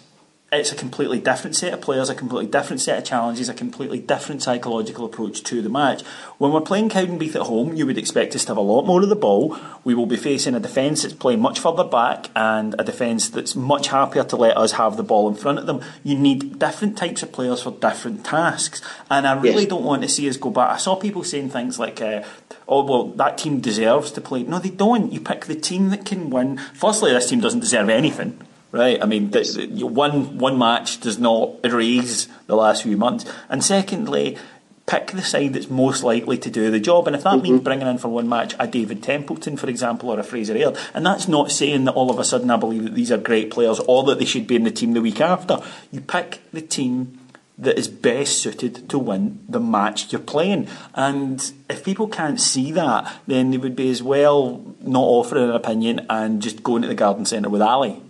it's 0.52 0.72
a 0.72 0.76
completely 0.76 1.20
different 1.20 1.56
set 1.56 1.74
of 1.74 1.82
players, 1.82 2.10
a 2.10 2.16
completely 2.16 2.48
different 2.50 2.82
set 2.82 2.98
of 2.98 3.04
challenges, 3.06 3.50
a 3.50 3.54
completely 3.54 4.00
different 4.00 4.42
psychological 4.42 5.06
approach 5.06 5.44
to 5.44 5.62
the 5.62 5.70
match. 5.70 6.02
When 6.40 6.52
we're 6.52 6.62
playing 6.62 6.90
Cowdenbeath 6.90 7.36
at 7.36 7.44
home, 7.44 7.76
you 7.76 7.86
would 7.86 7.98
expect 8.00 8.36
us 8.36 8.46
to 8.46 8.50
have 8.52 8.58
a 8.58 8.62
lot 8.62 8.86
more 8.86 9.02
of 9.04 9.10
the 9.10 9.16
ball. 9.16 9.56
We 9.84 9.94
will 9.94 10.08
be 10.08 10.16
facing 10.18 10.56
a 10.56 10.60
defence 10.60 11.04
that's 11.04 11.14
playing 11.14 11.40
much 11.42 11.60
further 11.60 11.84
back 11.84 12.30
and 12.36 12.76
a 12.80 12.84
defence 12.84 13.30
that's 13.30 13.56
much 13.56 13.90
happier 13.90 14.24
to 14.24 14.36
let 14.36 14.58
us 14.58 14.72
have 14.74 14.98
the 14.98 15.04
ball 15.04 15.30
in 15.30 15.36
front 15.36 15.60
of 15.60 15.68
them. 15.68 15.82
You 16.04 16.18
need 16.18 16.58
different 16.58 16.98
types 16.98 17.22
of 17.22 17.32
players 17.32 17.62
for 17.62 17.72
different 17.72 18.26
tasks. 18.26 18.82
And 19.10 19.28
I 19.28 19.34
really 19.34 19.62
Yes. 19.64 19.70
don't 19.70 19.84
want 19.84 20.02
to 20.02 20.10
see 20.10 20.28
us 20.30 20.38
go 20.38 20.50
back. 20.50 20.72
I 20.72 20.78
saw 20.78 20.96
people 20.96 21.24
saying 21.24 21.50
things 21.50 21.78
like, 21.78 22.02
uh, 22.02 22.24
oh, 22.68 22.84
well, 22.84 23.04
that 23.18 23.38
team 23.38 23.60
deserves 23.60 24.12
to 24.14 24.22
play. 24.22 24.44
No, 24.44 24.58
they 24.58 24.70
don't. 24.70 25.12
You 25.14 25.20
pick 25.20 25.46
the 25.46 25.56
team 25.56 25.90
that 25.90 26.06
can 26.06 26.30
win. 26.32 26.58
Firstly, 26.74 27.12
this 27.12 27.30
team 27.30 27.40
doesn't 27.40 27.60
deserve 27.60 27.90
anything. 27.90 28.40
Right, 28.72 29.02
I 29.02 29.08
mean, 29.08 29.32
one 29.32 30.38
one 30.38 30.60
match 30.60 31.00
does 31.00 31.18
not 31.18 31.56
erase 31.64 32.28
the 32.46 32.56
last 32.56 32.84
few 32.84 32.98
months, 32.98 33.26
and 33.50 33.64
secondly, 33.64 34.38
pick 34.86 35.08
the 35.12 35.24
side 35.24 35.54
that's 35.54 35.70
most 35.70 36.04
likely 36.04 36.38
to 36.38 36.50
do 36.50 36.70
the 36.70 36.80
job. 36.80 37.08
And 37.08 37.16
if 37.16 37.24
that 37.24 37.34
mm-hmm. 37.34 37.44
means 37.44 37.62
bringing 37.62 37.88
in 37.88 37.98
for 37.98 38.10
one 38.10 38.30
match 38.30 38.56
a 38.60 38.68
David 38.68 39.02
Templeton, 39.02 39.58
for 39.58 39.70
example, 39.70 40.10
or 40.10 40.20
a 40.20 40.24
Fraser 40.24 40.56
Aird, 40.56 40.78
and 40.94 41.06
that's 41.06 41.28
not 41.28 41.52
saying 41.52 41.86
that 41.86 41.94
all 41.94 42.12
of 42.12 42.20
a 42.20 42.24
sudden 42.24 42.52
I 42.52 42.58
believe 42.58 42.84
that 42.84 42.96
these 42.96 43.12
are 43.12 43.18
great 43.18 43.52
players 43.52 43.80
or 43.82 44.04
that 44.04 44.20
they 44.20 44.26
should 44.26 44.48
be 44.48 44.56
in 44.56 44.64
the 44.64 44.72
team 44.72 44.94
the 44.94 45.02
week 45.02 45.22
after. 45.22 45.60
You 45.92 46.02
pick 46.02 46.42
the 46.52 46.62
team 46.62 47.20
that 47.60 47.78
is 47.78 47.88
best 47.88 48.38
suited 48.38 48.88
to 48.90 48.98
win 48.98 49.44
the 49.50 49.60
match 49.60 50.12
you're 50.12 50.22
playing. 50.22 50.68
And 50.96 51.52
if 51.70 51.84
people 51.84 52.08
can't 52.08 52.40
see 52.40 52.72
that, 52.72 53.22
then 53.28 53.52
they 53.52 53.58
would 53.58 53.76
be 53.76 53.90
as 53.90 54.02
well 54.02 54.64
not 54.82 55.04
offering 55.04 55.50
an 55.50 55.56
opinion 55.56 56.06
and 56.10 56.42
just 56.42 56.64
going 56.64 56.84
to 56.84 56.88
the 56.88 56.96
garden 56.96 57.26
centre 57.26 57.50
with 57.50 57.62
Ali. 57.62 58.02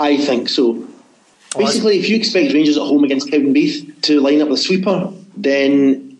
I 0.00 0.16
think 0.16 0.48
so. 0.48 0.86
Basically, 1.56 1.98
if 1.98 2.08
you 2.08 2.16
expect 2.16 2.54
Rangers 2.54 2.78
at 2.78 2.82
home 2.82 3.04
against 3.04 3.30
Kevin 3.30 3.52
Cowdenbeath 3.52 4.02
to 4.02 4.20
line 4.20 4.40
up 4.40 4.50
a 4.50 4.56
sweeper, 4.56 5.12
then 5.36 6.18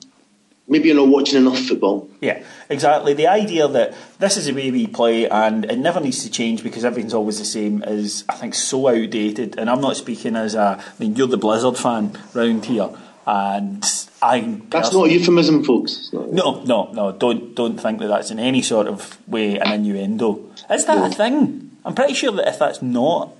maybe 0.68 0.88
you're 0.88 0.96
not 0.96 1.08
watching 1.08 1.38
enough 1.38 1.58
football. 1.58 2.08
Yeah, 2.20 2.42
exactly. 2.68 3.14
The 3.14 3.28
idea 3.28 3.66
that 3.68 3.94
this 4.18 4.36
is 4.36 4.46
the 4.46 4.52
way 4.52 4.70
we 4.70 4.86
play 4.86 5.28
and 5.28 5.64
it 5.64 5.78
never 5.78 6.00
needs 6.00 6.24
to 6.24 6.30
change 6.30 6.62
because 6.62 6.84
everything's 6.84 7.14
always 7.14 7.38
the 7.38 7.44
same 7.44 7.82
is, 7.84 8.24
I 8.28 8.34
think, 8.34 8.54
so 8.54 8.88
outdated. 8.88 9.58
And 9.58 9.70
I'm 9.70 9.80
not 9.80 9.96
speaking 9.96 10.36
as 10.36 10.54
a, 10.54 10.82
I 10.82 10.92
mean, 10.98 11.16
you're 11.16 11.28
the 11.28 11.38
Blizzard 11.38 11.78
fan 11.78 12.18
round 12.34 12.66
here, 12.66 12.90
and 13.26 13.84
I. 14.20 14.60
That's 14.68 14.92
not 14.92 15.08
a 15.08 15.12
euphemism, 15.12 15.64
folks. 15.64 16.10
No, 16.12 16.62
no, 16.64 16.92
no. 16.92 17.12
Don't 17.12 17.54
don't 17.54 17.78
think 17.78 18.00
that 18.00 18.08
that's 18.08 18.30
in 18.30 18.38
any 18.38 18.62
sort 18.62 18.88
of 18.88 19.16
way 19.28 19.58
an 19.58 19.72
innuendo. 19.72 20.44
Is 20.68 20.86
that 20.86 21.10
a 21.10 21.14
thing? 21.14 21.70
I'm 21.84 21.94
pretty 21.94 22.14
sure 22.14 22.32
that 22.32 22.48
if 22.48 22.58
that's 22.58 22.82
not 22.82 23.32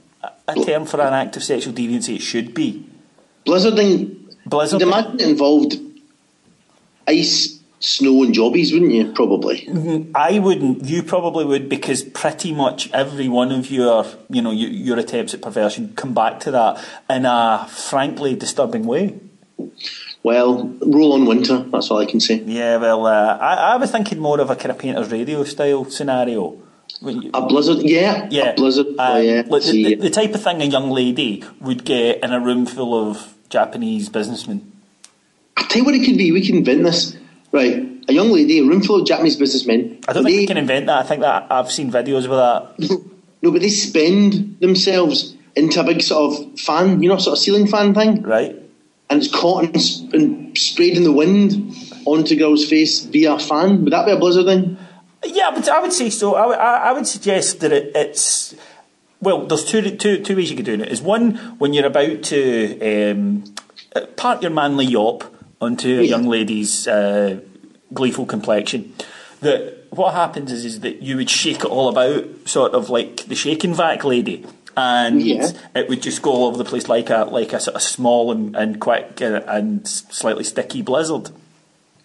a- 0.49 0.65
term 0.65 0.85
for 0.87 1.01
an 1.01 1.13
act 1.13 1.37
of 1.37 1.43
sexual 1.45 1.73
deviancy, 1.73 2.17
it 2.17 2.23
should 2.23 2.55
be. 2.55 2.87
Blizzarding, 3.47 4.17
Blizzarding? 4.49 4.83
imagine 4.83 5.21
involved 5.21 5.75
ice, 7.09 7.59
snow, 7.81 8.23
and 8.23 8.35
jobbies, 8.35 8.73
wouldn't 8.73 8.93
you? 8.93 9.13
Probably. 9.13 9.69
I 10.15 10.39
wouldn't. 10.39 10.85
You 10.85 11.03
probably 11.03 11.45
would 11.45 11.69
because 11.69 12.03
pretty 12.03 12.53
much 12.53 12.91
every 12.93 13.29
one 13.29 13.51
of 13.53 13.71
your, 13.71 14.05
you 14.29 14.43
know, 14.43 14.51
your, 14.51 14.71
your 14.71 14.99
attempts 14.99 15.35
at 15.35 15.43
perversion 15.43 15.95
come 15.97 16.15
back 16.15 16.41
to 16.41 16.51
that 16.51 16.85
in 17.09 17.25
a 17.25 17.67
frankly 17.69 18.35
disturbing 18.35 18.85
way. 18.85 19.19
Well, 20.23 20.65
roll 20.83 21.15
on 21.15 21.25
winter. 21.25 21.59
That's 21.59 21.91
all 21.91 21.99
I 21.99 22.05
can 22.07 22.21
say. 22.21 22.43
Yeah, 22.45 22.77
well, 22.77 23.07
uh, 23.07 23.39
I, 23.39 23.55
I 23.73 23.77
was 23.77 23.91
thinking 23.91 24.19
more 24.19 24.39
of 24.41 24.51
a 24.51 24.57
kind 24.57 24.71
of 24.71 24.79
painter's 24.79 25.11
radio 25.11 25.45
style 25.45 25.87
scenario. 25.87 26.59
You- 27.03 27.31
A 27.33 27.47
blizzard, 27.47 27.79
yeah, 27.83 28.29
yeah, 28.31 28.51
a 28.51 28.55
blizzard. 28.55 28.87
uh, 28.99 29.13
oh, 29.15 29.21
yeah, 29.21 29.43
like 29.47 29.63
the, 29.63 29.71
the, 29.73 29.95
the 29.95 30.11
type 30.11 30.35
of 30.35 30.43
thing 30.43 30.61
a 30.61 30.67
young 30.67 30.91
lady 30.91 31.43
would 31.61 31.85
get 31.85 32.23
in 32.23 32.33
a 32.33 32.41
room 32.41 32.67
full 32.67 32.93
of 33.11 33.35
Japanese 33.49 34.09
businessmen. 34.11 34.71
I 35.57 35.63
tell 35.63 35.79
you 35.79 35.85
what 35.85 35.95
it 35.95 36.05
could 36.05 36.19
be. 36.19 36.31
We 36.31 36.45
can 36.47 36.57
invent 36.57 36.83
this, 36.85 37.17
right? 37.53 37.87
A 38.09 38.13
young 38.13 38.31
lady, 38.31 38.59
a 38.59 38.65
room 38.65 38.83
full 38.83 39.01
of 39.01 39.07
Japanese 39.07 39.37
businessmen. 39.37 40.01
I 40.09 40.13
don't 40.13 40.25
they, 40.25 40.31
think 40.31 40.41
we 40.43 40.47
can 40.49 40.57
invent 40.59 40.87
that. 40.87 40.99
I 40.99 41.03
think 41.09 41.23
that 41.23 41.47
I've 41.51 41.73
seen 41.73 41.91
videos 41.91 42.29
with 42.29 42.39
that. 42.39 43.01
No, 43.43 43.51
but 43.51 43.63
they 43.63 43.71
spend 43.71 44.59
themselves 44.61 45.35
into 45.57 45.81
a 45.81 45.85
big 45.85 46.03
sort 46.03 46.35
of 46.35 46.61
fan, 46.61 47.03
you 47.03 47.09
know, 47.09 47.17
sort 47.17 47.39
of 47.39 47.43
ceiling 47.43 47.67
fan 47.67 47.95
thing, 47.95 48.21
Right? 48.23 48.55
and 49.09 49.23
it's 49.23 49.35
caught 49.35 49.65
and, 49.65 50.15
and 50.15 50.59
sprayed 50.59 50.95
in 50.99 51.05
the 51.05 51.11
wind 51.13 51.75
onto 52.05 52.37
girl's 52.37 52.69
face 52.69 53.01
via 53.07 53.33
a 53.37 53.39
fan. 53.39 53.83
Would 53.85 53.95
that 53.95 54.05
be 54.05 54.13
a 54.13 54.19
blizzard 54.19 54.45
thing? 54.45 54.77
Yeah, 55.25 55.51
but 55.55 55.69
I 55.69 55.81
would 55.81 55.93
say 55.93 56.11
so. 56.11 56.35
I, 56.35 56.47
would- 56.47 56.59
I, 56.59 56.77
I 56.89 56.93
would 56.93 57.07
suggest 57.07 57.61
that 57.61 57.73
it, 57.73 57.93
it's 57.95 58.55
well. 59.21 59.47
There's 59.47 59.65
two, 59.65 59.97
two, 59.97 60.23
two 60.23 60.37
ways 60.37 60.51
you 60.51 60.57
could 60.57 60.65
do 60.65 60.75
it. 60.75 60.89
Is 60.91 61.03
one 61.03 61.37
when 61.59 61.73
you're 61.75 61.87
about 61.87 62.23
to 62.25 63.13
um, 63.13 63.45
part 64.17 64.43
your 64.43 64.51
manly 64.51 64.87
yop 64.87 65.25
onto 65.61 66.01
a 66.01 66.03
young 66.03 66.27
lady's 66.27 66.89
uh, 66.89 67.41
gleeful 67.93 68.25
complexion. 68.27 68.95
That 69.41 69.87
what 69.91 70.15
happens 70.15 70.53
is 70.53 70.65
is 70.65 70.81
that 70.81 71.03
you 71.03 71.17
would 71.17 71.29
shake 71.31 71.59
it 71.59 71.65
all 71.67 71.89
about, 71.89 72.49
sort 72.49 72.73
of 72.73 72.89
like 72.91 73.27
the 73.27 73.35
shaking 73.35 73.75
vac 73.75 74.05
lady. 74.05 74.47
And 74.77 75.21
Yeah. 75.21 75.51
it 75.75 75.89
would 75.91 76.01
just 76.01 76.23
go 76.23 76.31
all 76.31 76.47
over 76.47 76.57
the 76.57 76.65
place 76.65 76.89
like 76.89 77.11
a 77.11 77.25
like 77.25 77.53
a 77.53 77.61
sort 77.61 77.75
of 77.77 77.83
small 77.83 78.33
and, 78.33 78.57
and 78.57 78.81
quick 78.81 79.21
uh, 79.21 79.43
and 79.47 79.87
slightly 79.87 80.45
sticky 80.45 80.81
blizzard 80.81 81.31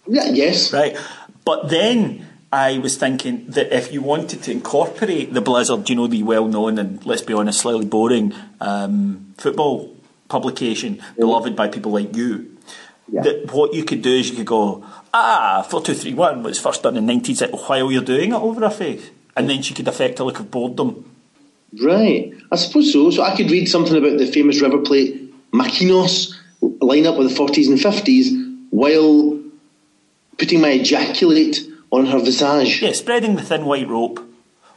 Yeah, 0.06 0.26
yes. 0.26 0.72
right? 0.72 0.96
But 1.44 1.70
then 1.70 2.26
I 2.52 2.78
was 2.78 2.96
thinking 2.96 3.46
that 3.48 3.74
if 3.76 3.92
you 3.92 4.02
wanted 4.02 4.42
to 4.44 4.52
incorporate 4.52 5.32
the 5.34 5.40
Blizzard, 5.40 5.88
you 5.88 5.96
know, 5.96 6.06
the 6.06 6.22
well-known 6.22 6.78
and 6.78 7.04
let's 7.04 7.22
be 7.22 7.34
honest, 7.34 7.60
slightly 7.60 7.84
boring 7.84 8.34
um, 8.60 9.34
football 9.36 9.94
publication, 10.28 11.02
beloved 11.18 11.56
by 11.56 11.68
people 11.68 11.92
like 11.92 12.14
you. 12.14 12.56
Yeah. 13.08 13.22
That 13.22 13.52
what 13.52 13.72
you 13.72 13.84
could 13.84 14.02
do 14.02 14.10
is 14.10 14.30
you 14.30 14.36
could 14.36 14.46
go, 14.46 14.84
ah, 15.14 15.64
four 15.68 15.80
two 15.80 15.94
three 15.94 16.14
one 16.14 16.42
was 16.42 16.58
first 16.58 16.82
done 16.82 16.96
in 16.96 17.06
nineteen 17.06 17.36
while 17.50 17.92
you're 17.92 18.02
doing 18.02 18.32
it 18.32 18.36
over 18.36 18.60
her 18.62 18.70
face, 18.70 19.10
and 19.36 19.48
then 19.48 19.62
she 19.62 19.74
could 19.74 19.86
affect 19.86 20.18
a 20.18 20.24
look 20.24 20.40
of 20.40 20.50
boredom. 20.50 21.08
Right. 21.80 22.32
I 22.50 22.56
suppose 22.56 22.92
so. 22.92 23.10
So 23.10 23.22
I 23.22 23.36
could 23.36 23.50
read 23.50 23.68
something 23.68 23.96
about 23.96 24.18
the 24.18 24.26
famous 24.26 24.60
River 24.60 24.78
Plate 24.78 25.50
Makinos 25.52 26.34
line 26.80 27.06
up 27.06 27.16
with 27.16 27.28
the 27.28 27.34
40s 27.34 27.68
and 27.68 27.78
50s 27.78 28.66
while 28.70 29.40
putting 30.38 30.60
my 30.60 30.70
ejaculate 30.70 31.60
on 31.98 32.06
her 32.06 32.18
visage. 32.18 32.82
Yeah, 32.82 32.92
spreading 32.92 33.36
the 33.36 33.42
thin 33.42 33.64
white 33.64 33.88
rope 33.88 34.20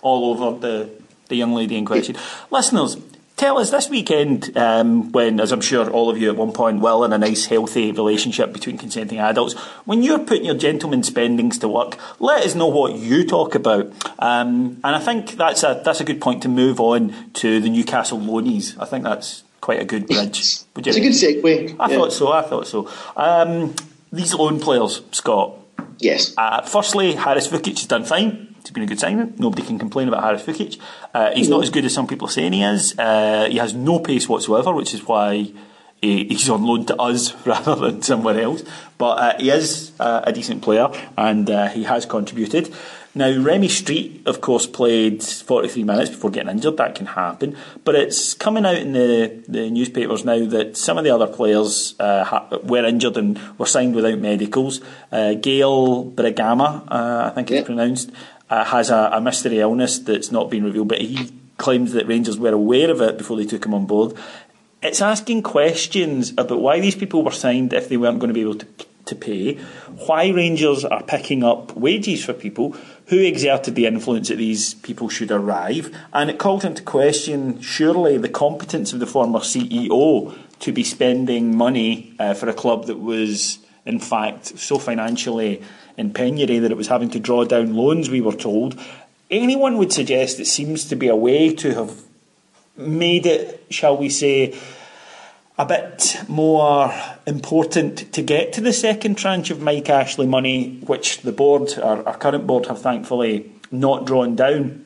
all 0.02 0.32
over 0.32 0.60
the, 0.60 0.90
the 1.28 1.36
young 1.36 1.54
lady 1.54 1.78
in 1.78 1.86
question. 1.86 2.16
Listeners, 2.50 2.98
tell 3.36 3.58
us 3.58 3.72
this 3.72 3.90
weekend, 3.90 4.56
um, 4.58 5.12
when, 5.12 5.40
as 5.40 5.52
I'm 5.52 5.62
sure 5.62 5.90
all 5.90 6.10
of 6.10 6.18
you 6.18 6.30
at 6.30 6.36
one 6.36 6.52
point 6.52 6.82
will, 6.82 7.04
in 7.04 7.14
a 7.14 7.18
nice, 7.18 7.46
healthy 7.46 7.92
relationship 7.92 8.54
between 8.54 8.78
consenting 8.78 9.20
adults, 9.20 9.56
when 9.86 10.04
you're 10.04 10.20
putting 10.20 10.46
your 10.46 10.56
gentleman 10.56 11.04
spendings 11.04 11.58
to 11.60 11.68
work, 11.68 11.98
let 12.20 12.46
us 12.46 12.56
know 12.56 12.68
what 12.68 12.96
you 12.96 13.26
talk 13.26 13.56
about. 13.56 13.92
Um, 14.20 14.80
and 14.84 14.96
I 14.96 15.00
think 15.00 15.32
that's 15.32 15.64
a 15.64 15.82
that's 15.84 16.02
a 16.02 16.04
good 16.04 16.22
point 16.22 16.44
to 16.44 16.50
move 16.50 16.80
on 16.80 17.32
to 17.36 17.60
the 17.60 17.70
Newcastle 17.70 18.20
loanies. 18.20 18.76
I 18.80 18.86
think 18.86 19.04
that's 19.04 19.44
quite 19.62 19.82
a 19.82 19.86
good 19.86 20.08
bridge. 20.08 20.58
Would 20.76 20.86
you 20.86 20.90
It's 20.90 20.98
a 20.98 21.02
good 21.02 21.44
segue. 21.44 21.76
I 21.80 21.90
yeah. 21.90 21.98
thought 21.98 22.14
so. 22.14 22.32
I 22.32 22.42
thought 22.42 22.68
so. 22.68 22.90
Um, 23.16 23.76
these 24.12 24.34
loan 24.34 24.60
players, 24.60 25.02
Scott. 25.12 25.56
Yes. 26.00 26.34
Uh, 26.38 26.62
firstly, 26.62 27.14
Haris 27.14 27.48
Vuckic 27.48 27.78
has 27.78 27.86
done 27.86 28.06
fine. 28.06 28.56
He's 28.62 28.72
been 28.72 28.84
a 28.84 28.88
good 28.88 29.00
signing. 29.00 29.36
Nobody 29.38 29.64
can 29.64 29.78
complain 29.78 30.08
about 30.08 30.24
Haris 30.24 30.44
Vuckic. 30.44 30.80
Uh, 31.14 31.32
he's 31.34 31.50
not 31.50 31.64
as 31.64 31.70
good 31.70 31.86
as 31.86 31.94
some 31.94 32.08
people 32.08 32.28
are 32.28 32.32
saying 32.32 32.54
he 32.54 32.64
is. 32.64 32.98
Uh, 32.98 33.48
he 33.50 33.58
has 33.58 33.74
no 33.74 34.00
pace 34.00 34.28
whatsoever, 34.28 34.74
which 34.74 34.94
is 34.94 35.06
why 35.06 35.52
he, 36.02 36.26
he's 36.26 36.50
on 36.50 36.64
loan 36.64 36.86
to 36.86 36.96
us 36.96 37.34
rather 37.46 37.76
than 37.76 38.02
somewhere 38.02 38.40
else. 38.40 38.64
But 38.98 39.12
uh, 39.18 39.38
he 39.40 39.50
is 39.50 39.92
uh, 40.00 40.22
a 40.24 40.32
decent 40.32 40.62
player 40.62 40.90
and 41.18 41.50
uh, 41.50 41.68
he 41.70 41.84
has 41.84 42.06
contributed. 42.06 42.74
Now, 43.16 43.32
Remie 43.32 43.66
Streete, 43.66 44.26
of 44.28 44.40
course, 44.40 44.68
played 44.68 45.24
43 45.24 45.84
minutes 45.84 46.12
before 46.12 46.30
getting 46.30 46.52
injured. 46.52 46.78
That 46.78 46.94
can 46.94 47.08
happen. 47.08 47.58
But 47.84 47.96
it's 47.96 48.36
coming 48.36 48.66
out 48.66 48.78
in 48.78 48.94
the, 48.94 49.44
the 49.48 49.70
newspapers 49.72 50.24
now 50.24 50.46
that 50.46 50.78
some 50.78 51.00
of 51.00 51.04
the 51.04 51.10
other 51.10 51.26
players 51.26 51.96
uh, 52.00 52.24
ha- 52.24 52.48
were 52.64 52.86
injured 52.86 53.18
and 53.18 53.40
were 53.58 53.66
signed 53.66 53.96
without 53.96 54.20
medicals. 54.20 54.82
Uh, 55.12 55.34
Gael 55.34 56.06
Bigirimana, 56.12 56.88
uh, 56.88 57.26
I 57.26 57.30
think 57.34 57.50
it's 57.50 57.66
pronounced, 57.66 58.12
uh, 58.50 58.64
has 58.66 58.92
a, 58.92 59.10
a 59.14 59.22
mystery 59.22 59.60
illness 59.60 60.00
that's 60.00 60.32
not 60.32 60.52
been 60.52 60.64
revealed, 60.64 60.90
but 60.90 61.02
he 61.02 61.32
claims 61.58 61.94
that 61.94 62.08
Rangers 62.08 62.38
were 62.38 62.54
aware 62.54 62.92
of 62.92 63.02
it 63.02 63.18
before 63.18 63.38
they 63.38 63.46
took 63.46 63.66
him 63.66 63.74
on 63.74 63.88
board. 63.88 64.14
It's 64.82 65.02
asking 65.02 65.44
questions 65.44 66.32
about 66.38 66.62
why 66.62 66.80
these 66.80 66.96
people 66.96 67.24
were 67.24 67.32
signed 67.32 67.74
if 67.74 67.90
they 67.90 67.98
weren't 67.98 68.20
going 68.20 68.30
to 68.30 68.34
be 68.34 68.42
able 68.42 68.56
to, 68.56 68.68
to 69.10 69.16
pay, 69.16 69.56
why 70.08 70.30
Rangers 70.30 70.86
are 70.86 71.04
picking 71.04 71.44
up 71.44 71.76
wages 71.76 72.24
for 72.24 72.34
people, 72.34 72.76
who 73.08 73.20
exerted 73.20 73.76
the 73.76 73.86
influence 73.86 74.30
that 74.30 74.38
these 74.38 74.76
people 74.76 75.10
should 75.10 75.32
arrive, 75.32 75.96
and 76.14 76.30
it 76.30 76.40
called 76.40 76.64
into 76.64 76.82
question, 76.84 77.62
surely, 77.62 78.18
the 78.18 78.30
competence 78.30 78.94
of 78.94 79.00
the 79.00 79.08
former 79.08 79.40
CEO 79.40 80.36
to 80.60 80.72
be 80.72 80.84
spending 80.84 81.56
money 81.56 82.14
uh, 82.20 82.34
for 82.34 82.48
a 82.50 82.54
club 82.54 82.86
that 82.86 83.00
was, 83.00 83.60
in 83.86 84.00
fact, 84.00 84.60
so 84.60 84.78
financially 84.78 85.62
in 85.98 86.14
penury 86.14 86.60
that 86.60 86.72
it 86.72 86.78
was 86.78 86.88
having 86.88 87.10
to 87.10 87.20
draw 87.20 87.44
down 87.44 87.74
loans, 87.74 88.10
we 88.10 88.22
were 88.22 88.34
told. 88.34 88.80
Anyone 89.30 89.78
would 89.78 89.92
suggest 89.92 90.40
it 90.40 90.48
seems 90.48 90.86
to 90.86 90.96
be 90.96 91.08
a 91.08 91.16
way 91.16 91.54
to 91.56 91.74
have 91.74 92.02
made 92.78 93.26
it, 93.26 93.66
shall 93.70 93.98
we 93.98 94.10
say, 94.10 94.58
a 95.60 95.66
bit 95.66 96.16
more 96.30 96.92
important 97.28 98.12
to 98.14 98.22
get 98.22 98.54
to 98.54 98.62
the 98.62 98.74
second 98.74 99.18
tranche 99.18 99.52
of 99.52 99.62
Mike 99.62 99.90
Ashley 99.90 100.26
money, 100.26 100.80
which 100.88 101.22
the 101.22 101.34
board, 101.34 101.78
our, 101.78 102.08
our 102.08 102.18
current 102.18 102.48
board, 102.48 102.68
have 102.68 102.82
thankfully 102.82 103.52
not 103.70 104.06
drawn 104.06 104.36
down 104.36 104.86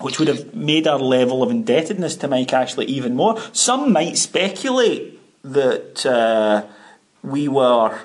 which 0.00 0.18
would 0.18 0.28
have 0.28 0.54
made 0.54 0.86
our 0.86 0.98
level 0.98 1.42
of 1.42 1.50
indebtedness 1.50 2.16
to 2.16 2.26
Mike 2.26 2.52
Ashley 2.54 2.86
even 2.86 3.14
more. 3.14 3.38
Some 3.52 3.92
might 3.92 4.16
speculate 4.16 5.20
that 5.42 6.06
uh, 6.06 6.64
we 7.22 7.48
were 7.48 8.00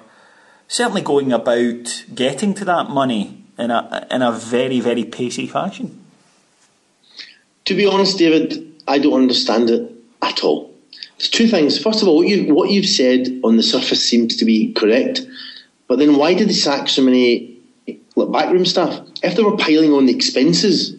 certainly 0.67 1.01
going 1.01 1.31
about 1.31 2.03
getting 2.13 2.53
to 2.55 2.65
that 2.65 2.89
money 2.89 3.43
in 3.57 3.71
a 3.71 4.07
in 4.11 4.21
a 4.21 4.31
very 4.31 4.81
very 4.81 5.05
pacey 5.05 5.47
fashion. 5.47 6.03
To 7.65 7.73
be 7.73 7.85
honest, 7.85 8.17
David, 8.17 8.75
I 8.87 8.99
don't 8.99 9.13
understand 9.13 9.69
it 9.69 9.91
at 10.21 10.43
all. 10.43 10.74
Two 11.17 11.47
things. 11.47 11.81
First 11.81 12.01
of 12.01 12.07
all, 12.07 12.17
what, 12.17 12.27
you, 12.27 12.53
what 12.53 12.69
you've 12.69 12.85
said 12.85 13.39
on 13.43 13.55
the 13.57 13.63
surface 13.63 14.03
seems 14.03 14.35
to 14.37 14.45
be 14.45 14.73
correct, 14.73 15.21
but 15.87 15.97
then 15.97 16.17
why 16.17 16.33
did 16.33 16.49
they 16.49 16.53
sack 16.53 16.89
so 16.89 17.01
many 17.01 17.57
like, 18.15 18.31
backroom 18.31 18.65
staff? 18.65 18.99
If 19.23 19.35
they 19.35 19.43
were 19.43 19.55
piling 19.55 19.93
on 19.93 20.07
the 20.07 20.15
expenses 20.15 20.95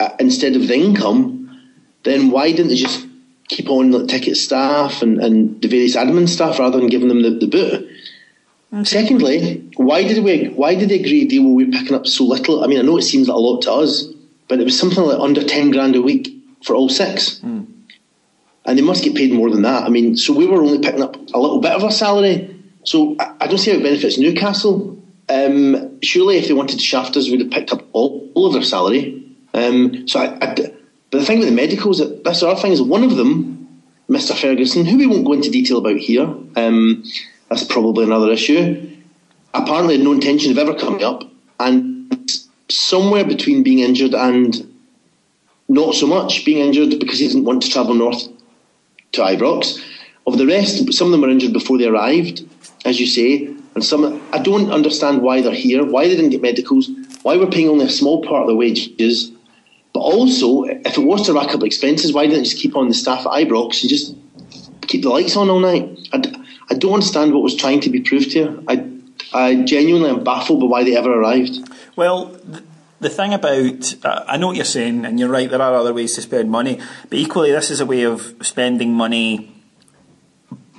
uh, 0.00 0.10
instead 0.18 0.56
of 0.56 0.68
the 0.68 0.74
income, 0.74 1.60
then 2.04 2.30
why 2.30 2.50
didn't 2.50 2.68
they 2.68 2.76
just 2.76 3.06
keep 3.48 3.68
on 3.68 3.92
like, 3.92 4.08
ticket 4.08 4.36
staff 4.36 5.02
and, 5.02 5.22
and 5.22 5.60
the 5.60 5.68
various 5.68 5.96
admin 5.96 6.28
staff 6.28 6.58
rather 6.58 6.78
than 6.78 6.88
giving 6.88 7.08
them 7.08 7.22
the, 7.22 7.30
the 7.30 7.46
boot? 7.46 7.88
Okay. 8.72 8.84
Secondly, 8.84 9.70
why 9.76 10.02
did 10.02 10.24
we 10.24 10.46
why 10.46 10.74
did 10.74 10.88
they 10.88 10.98
agree 10.98 11.22
a 11.22 11.28
deal 11.28 11.44
where 11.44 11.52
we 11.52 11.64
we're 11.66 11.78
picking 11.78 11.94
up 11.94 12.06
so 12.06 12.24
little? 12.24 12.64
I 12.64 12.68
mean, 12.68 12.78
I 12.78 12.82
know 12.82 12.96
it 12.96 13.02
seems 13.02 13.28
like 13.28 13.36
a 13.36 13.38
lot 13.38 13.60
to 13.62 13.72
us, 13.72 14.04
but 14.48 14.60
it 14.60 14.64
was 14.64 14.78
something 14.78 15.04
like 15.04 15.18
under 15.18 15.44
ten 15.44 15.70
grand 15.70 15.94
a 15.94 16.00
week 16.00 16.34
for 16.64 16.74
all 16.74 16.88
six. 16.88 17.40
Mm. 17.40 17.66
And 18.64 18.78
they 18.78 18.82
must 18.82 19.02
get 19.02 19.16
paid 19.16 19.32
more 19.32 19.50
than 19.50 19.62
that. 19.62 19.84
I 19.84 19.88
mean, 19.88 20.16
so 20.16 20.32
we 20.32 20.46
were 20.46 20.62
only 20.62 20.78
picking 20.78 21.02
up 21.02 21.16
a 21.16 21.38
little 21.38 21.60
bit 21.60 21.72
of 21.72 21.82
our 21.82 21.90
salary. 21.90 22.54
So 22.84 23.16
I, 23.18 23.34
I 23.40 23.46
don't 23.46 23.58
see 23.58 23.72
how 23.72 23.78
it 23.78 23.82
benefits 23.82 24.18
Newcastle. 24.18 24.98
Um, 25.28 26.00
surely, 26.02 26.38
if 26.38 26.48
they 26.48 26.54
wanted 26.54 26.78
to 26.78 26.84
shaft 26.84 27.16
us, 27.16 27.28
we'd 27.28 27.40
have 27.40 27.50
picked 27.50 27.72
up 27.72 27.82
all, 27.92 28.30
all 28.34 28.46
of 28.46 28.52
their 28.52 28.62
salary. 28.62 29.24
Um, 29.54 30.06
so, 30.06 30.20
I, 30.20 30.36
I, 30.40 30.54
but 31.10 31.18
the 31.18 31.24
thing 31.24 31.40
with 31.40 31.48
the 31.48 31.54
medicals, 31.54 32.02
that's 32.22 32.40
the 32.40 32.48
other 32.48 32.60
thing 32.60 32.72
is 32.72 32.80
one 32.80 33.04
of 33.04 33.16
them, 33.16 33.82
Mr. 34.08 34.38
Ferguson, 34.38 34.84
who 34.84 34.98
we 34.98 35.06
won't 35.06 35.24
go 35.24 35.32
into 35.32 35.50
detail 35.50 35.78
about 35.78 35.96
here. 35.96 36.24
Um, 36.56 37.04
that's 37.48 37.64
probably 37.64 38.04
another 38.04 38.30
issue. 38.30 38.96
Apparently, 39.54 39.96
had 39.96 40.04
no 40.04 40.12
intention 40.12 40.50
of 40.50 40.58
ever 40.58 40.74
coming 40.74 41.04
up, 41.04 41.24
and 41.60 42.02
somewhere 42.70 43.24
between 43.24 43.62
being 43.62 43.80
injured 43.80 44.14
and 44.14 44.72
not 45.68 45.94
so 45.94 46.06
much 46.06 46.44
being 46.44 46.58
injured 46.58 46.98
because 46.98 47.18
he 47.18 47.28
didn't 47.28 47.44
want 47.44 47.62
to 47.62 47.70
travel 47.70 47.94
north 47.94 48.28
to 49.12 49.20
Ibrox. 49.20 49.80
Of 50.26 50.38
the 50.38 50.46
rest, 50.46 50.92
some 50.92 51.08
of 51.08 51.12
them 51.12 51.20
were 51.20 51.28
injured 51.28 51.52
before 51.52 51.78
they 51.78 51.86
arrived, 51.86 52.46
as 52.84 53.00
you 53.00 53.06
say, 53.06 53.46
and 53.74 53.84
some 53.84 54.22
I 54.32 54.38
don't 54.38 54.70
understand 54.70 55.22
why 55.22 55.40
they're 55.40 55.52
here, 55.52 55.84
why 55.84 56.08
they 56.08 56.16
didn't 56.16 56.30
get 56.30 56.42
medicals, 56.42 56.88
why 57.22 57.36
we're 57.36 57.50
paying 57.50 57.68
only 57.68 57.86
a 57.86 57.90
small 57.90 58.22
part 58.22 58.42
of 58.42 58.48
their 58.48 58.56
wages. 58.56 59.32
But 59.92 60.00
also, 60.00 60.64
if 60.64 60.96
it 60.96 61.04
was 61.04 61.26
to 61.26 61.34
rack 61.34 61.54
up 61.54 61.62
expenses, 61.62 62.12
why 62.12 62.22
didn't 62.26 62.38
they 62.38 62.44
just 62.44 62.58
keep 62.58 62.76
on 62.76 62.88
the 62.88 62.94
staff 62.94 63.26
at 63.26 63.32
Ibrox 63.32 63.82
and 63.82 63.90
just 63.90 64.14
keep 64.82 65.02
the 65.02 65.10
lights 65.10 65.36
on 65.36 65.50
all 65.50 65.60
night? 65.60 66.08
I, 66.12 66.22
I 66.70 66.74
don't 66.74 66.94
understand 66.94 67.34
what 67.34 67.42
was 67.42 67.56
trying 67.56 67.80
to 67.80 67.90
be 67.90 68.00
proved 68.00 68.32
here. 68.32 68.58
I, 68.68 68.88
I 69.34 69.62
genuinely 69.62 70.10
am 70.10 70.24
baffled 70.24 70.60
by 70.60 70.66
why 70.66 70.84
they 70.84 70.96
ever 70.96 71.12
arrived. 71.12 71.58
Well, 71.96 72.34
the 73.02 73.10
thing 73.10 73.34
about 73.34 74.04
uh, 74.04 74.24
I 74.26 74.36
know 74.36 74.46
what 74.46 74.56
you're 74.56 74.64
saying, 74.64 75.04
and 75.04 75.18
you're 75.18 75.28
right. 75.28 75.50
There 75.50 75.60
are 75.60 75.74
other 75.74 75.92
ways 75.92 76.14
to 76.14 76.22
spend 76.22 76.50
money, 76.50 76.80
but 77.08 77.18
equally, 77.18 77.50
this 77.50 77.70
is 77.70 77.80
a 77.80 77.86
way 77.86 78.04
of 78.04 78.34
spending 78.40 78.92
money 78.94 79.52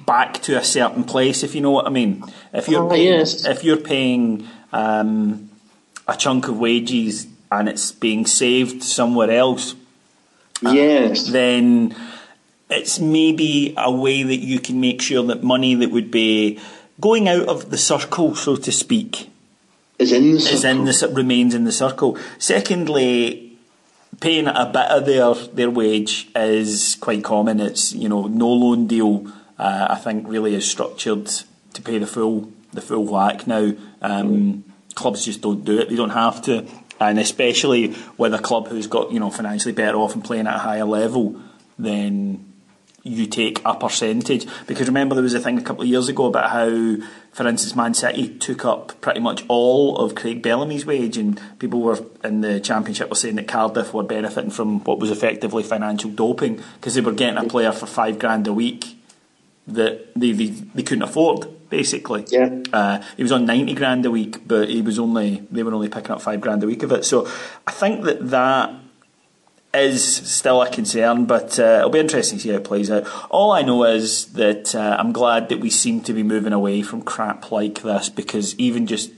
back 0.06 0.42
to 0.44 0.58
a 0.58 0.64
certain 0.64 1.04
place. 1.04 1.44
If 1.44 1.54
you 1.54 1.62
know 1.62 1.72
what 1.72 1.86
I 1.86 1.90
mean. 1.90 2.24
If 2.54 2.68
you're 2.68 2.84
oh, 2.84 2.90
paying, 2.90 3.20
yes. 3.20 3.46
if 3.46 3.64
you're 3.64 3.78
paying 3.78 4.48
um, 4.72 5.50
a 6.08 6.16
chunk 6.16 6.48
of 6.48 6.58
wages 6.58 7.28
and 7.52 7.70
it's 7.70 7.92
being 7.92 8.26
saved 8.26 8.84
somewhere 8.84 9.30
else, 9.30 9.76
yes, 10.62 11.28
then 11.28 11.96
it's 12.70 13.00
maybe 13.00 13.74
a 13.78 13.92
way 13.92 14.24
that 14.24 14.40
you 14.40 14.60
can 14.60 14.80
make 14.80 15.02
sure 15.02 15.24
that 15.24 15.44
money 15.44 15.76
that 15.76 15.92
would 15.92 16.10
be 16.10 16.60
going 17.00 17.28
out 17.28 17.48
of 17.48 17.70
the 17.70 17.78
circle, 17.78 18.36
so 18.36 18.56
to 18.56 18.72
speak, 18.72 19.30
is 20.00 20.12
in 20.12 20.34
the 20.34 20.40
circle. 20.40 20.56
Is 20.56 20.64
in 20.66 20.86
the, 20.86 21.16
remains 21.16 21.56
in 21.56 21.64
the 21.64 21.72
circle. 21.72 22.18
Secondly, 22.40 23.58
paying 24.20 24.48
a 24.48 24.66
bit 24.66 24.90
of 24.90 25.06
their, 25.06 25.34
their 25.54 25.70
wage 25.70 26.30
is 26.36 26.96
quite 27.00 27.24
common. 27.24 27.60
It's 27.60 27.94
you 27.94 28.10
know 28.10 28.28
no 28.28 28.50
loan 28.50 28.88
deal. 28.88 29.28
Uh, 29.58 29.88
I 29.92 29.96
think 29.96 30.28
really 30.28 30.56
is 30.56 30.70
structured 30.70 31.30
to 31.74 31.82
pay 31.82 31.98
the 31.98 32.08
full 32.08 32.52
the 32.72 32.82
full 32.82 33.06
whack 33.06 33.48
now. 33.48 33.74
Um, 34.02 34.64
clubs 34.96 35.26
just 35.26 35.42
don't 35.42 35.64
do 35.64 35.80
it. 35.80 35.90
They 35.90 35.96
don't 35.96 36.10
have 36.10 36.42
to, 36.44 36.68
and 37.00 37.20
especially 37.20 37.96
with 38.18 38.34
a 38.34 38.40
club 38.40 38.68
who's 38.68 38.88
got 38.88 39.12
you 39.12 39.20
know 39.20 39.30
financially 39.30 39.74
better 39.74 39.98
off 39.98 40.16
and 40.16 40.24
playing 40.24 40.48
at 40.48 40.56
a 40.56 40.60
higher 40.60 40.86
level, 40.86 41.40
then 41.78 42.54
you 43.04 43.28
take 43.28 43.62
a 43.66 43.76
percentage. 43.76 44.48
Because 44.66 44.88
remember, 44.88 45.16
there 45.16 45.24
was 45.24 45.34
a 45.34 45.40
thing 45.40 45.58
a 45.58 45.62
couple 45.62 45.84
of 45.84 45.90
years 45.90 46.08
ago 46.08 46.26
about 46.26 46.50
how, 46.50 46.96
for 47.34 47.48
instance, 47.48 47.76
Man 47.76 47.96
City 47.96 48.30
took 48.30 48.64
up 48.64 49.02
pretty 49.02 49.20
much 49.20 49.44
all 49.48 49.98
of 49.98 50.14
Craig 50.14 50.44
Bellamy's 50.44 50.86
wage, 50.86 51.18
and 51.18 51.42
people 51.58 51.82
were 51.82 52.00
in 52.24 52.42
the 52.42 52.60
Championship 52.60 53.10
were 53.10 53.16
saying 53.16 53.36
that 53.36 53.48
Cardiff 53.48 53.92
were 53.92 54.04
benefiting 54.04 54.52
from 54.52 54.82
what 54.82 55.00
was 55.00 55.10
effectively 55.10 55.64
financial 55.64 56.12
doping 56.12 56.62
because 56.76 56.94
they 56.94 57.02
were 57.02 57.12
getting 57.12 57.44
a 57.44 57.50
player 57.50 57.72
for 57.72 57.88
five 57.88 58.20
grand 58.20 58.46
a 58.46 58.54
week 58.54 58.98
that 59.66 60.14
they, 60.16 60.32
they, 60.32 60.46
they 60.48 60.84
couldn't 60.84 61.04
afford. 61.04 61.48
Basically, 61.72 62.24
yeah. 62.28 62.62
Uh, 62.72 63.02
he 63.18 63.24
was 63.24 63.32
on 63.32 63.48
ninety 63.48 63.74
grand 63.74 64.06
a 64.06 64.12
week, 64.12 64.48
but 64.48 64.70
he 64.70 64.84
was 64.84 65.00
only 65.00 65.48
they 65.50 65.64
were 65.64 65.74
only 65.74 65.90
picking 65.90 66.12
up 66.12 66.22
five 66.22 66.40
grand 66.40 66.62
a 66.64 66.68
week 66.68 66.84
of 66.84 66.92
it. 66.92 67.04
So 67.04 67.28
I 67.66 67.72
think 67.72 68.04
that 68.04 68.30
that 68.30 68.76
is 69.74 70.16
still 70.16 70.62
a 70.62 70.70
concern, 70.70 71.26
but 71.26 71.58
uh, 71.60 71.80
it'll 71.80 71.90
be 71.90 72.00
interesting 72.00 72.38
to 72.38 72.44
see 72.44 72.50
how 72.50 72.58
it 72.58 72.64
plays 72.64 72.92
out. 72.92 73.08
All 73.32 73.52
I 73.52 73.64
know 73.64 73.84
is 73.86 74.26
that 74.34 74.76
uh, 74.76 74.98
I'm 75.00 75.12
glad 75.12 75.50
that 75.50 75.60
we 75.60 75.70
seem 75.70 76.02
to 76.02 76.14
be 76.14 76.24
moving 76.24 76.54
away 76.54 76.82
from 76.84 77.02
crap 77.02 77.52
like 77.52 77.82
this 77.82 78.10
because 78.10 78.58
even 78.60 78.86
just 78.86 79.12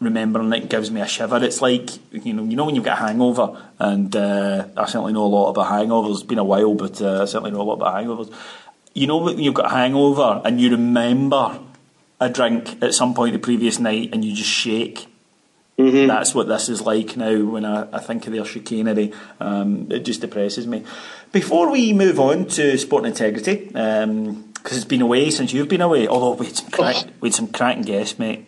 remembering 0.00 0.52
it 0.54 0.70
gives 0.70 0.90
me 0.90 1.00
a 1.00 1.06
shiver. 1.06 1.42
It's 1.44 1.60
like 1.60 1.90
you 2.12 2.32
know, 2.32 2.44
you 2.44 2.56
know 2.56 2.64
when 2.64 2.74
you've 2.74 2.84
got 2.84 2.98
a 2.98 3.06
hangover, 3.06 3.62
and 3.78 4.14
uh, 4.16 4.66
I 4.76 4.86
certainly 4.86 5.12
know 5.12 5.24
a 5.24 5.26
lot 5.26 5.50
about 5.50 5.66
hangovers. 5.66 6.14
It's 6.14 6.22
been 6.22 6.38
a 6.38 6.44
while, 6.44 6.74
but 6.74 7.00
uh, 7.02 7.22
I 7.22 7.24
certainly 7.26 7.50
know 7.50 7.60
a 7.60 7.64
lot 7.64 7.74
about 7.74 7.94
hangovers. 7.94 8.32
You 8.94 9.06
know 9.06 9.18
when 9.18 9.38
you've 9.38 9.54
got 9.54 9.66
a 9.66 9.74
hangover 9.74 10.40
and 10.44 10.60
you 10.60 10.70
remember 10.70 11.60
a 12.20 12.28
drink 12.28 12.82
at 12.82 12.94
some 12.94 13.14
point 13.14 13.32
the 13.32 13.38
previous 13.38 13.78
night 13.78 14.10
and 14.12 14.24
you 14.24 14.34
just 14.34 14.50
shake 14.50 15.06
Mm-hmm. 15.80 16.06
That's 16.08 16.34
what 16.34 16.48
this 16.48 16.68
is 16.68 16.82
like 16.82 17.16
now 17.16 17.44
when 17.44 17.64
I, 17.64 17.88
I 17.92 17.98
think 17.98 18.26
of 18.26 18.32
their 18.32 18.44
chicanery. 18.44 19.12
Um, 19.38 19.90
it 19.90 20.00
just 20.00 20.20
depresses 20.20 20.66
me. 20.66 20.84
Before 21.32 21.70
we 21.70 21.92
move 21.92 22.18
on 22.20 22.46
to 22.46 22.76
sport 22.76 23.04
and 23.04 23.12
integrity, 23.12 23.66
because 23.66 24.04
um, 24.04 24.52
it's 24.64 24.84
been 24.84 25.02
away 25.02 25.30
since 25.30 25.52
you've 25.52 25.68
been 25.68 25.80
away, 25.80 26.08
although 26.08 26.32
we 26.32 26.46
had 26.46 26.56
some, 26.56 26.70
crack, 26.70 26.96
oh. 26.98 27.10
we 27.20 27.28
had 27.28 27.34
some 27.34 27.48
cracking 27.48 27.82
guests, 27.82 28.18
mate. 28.18 28.46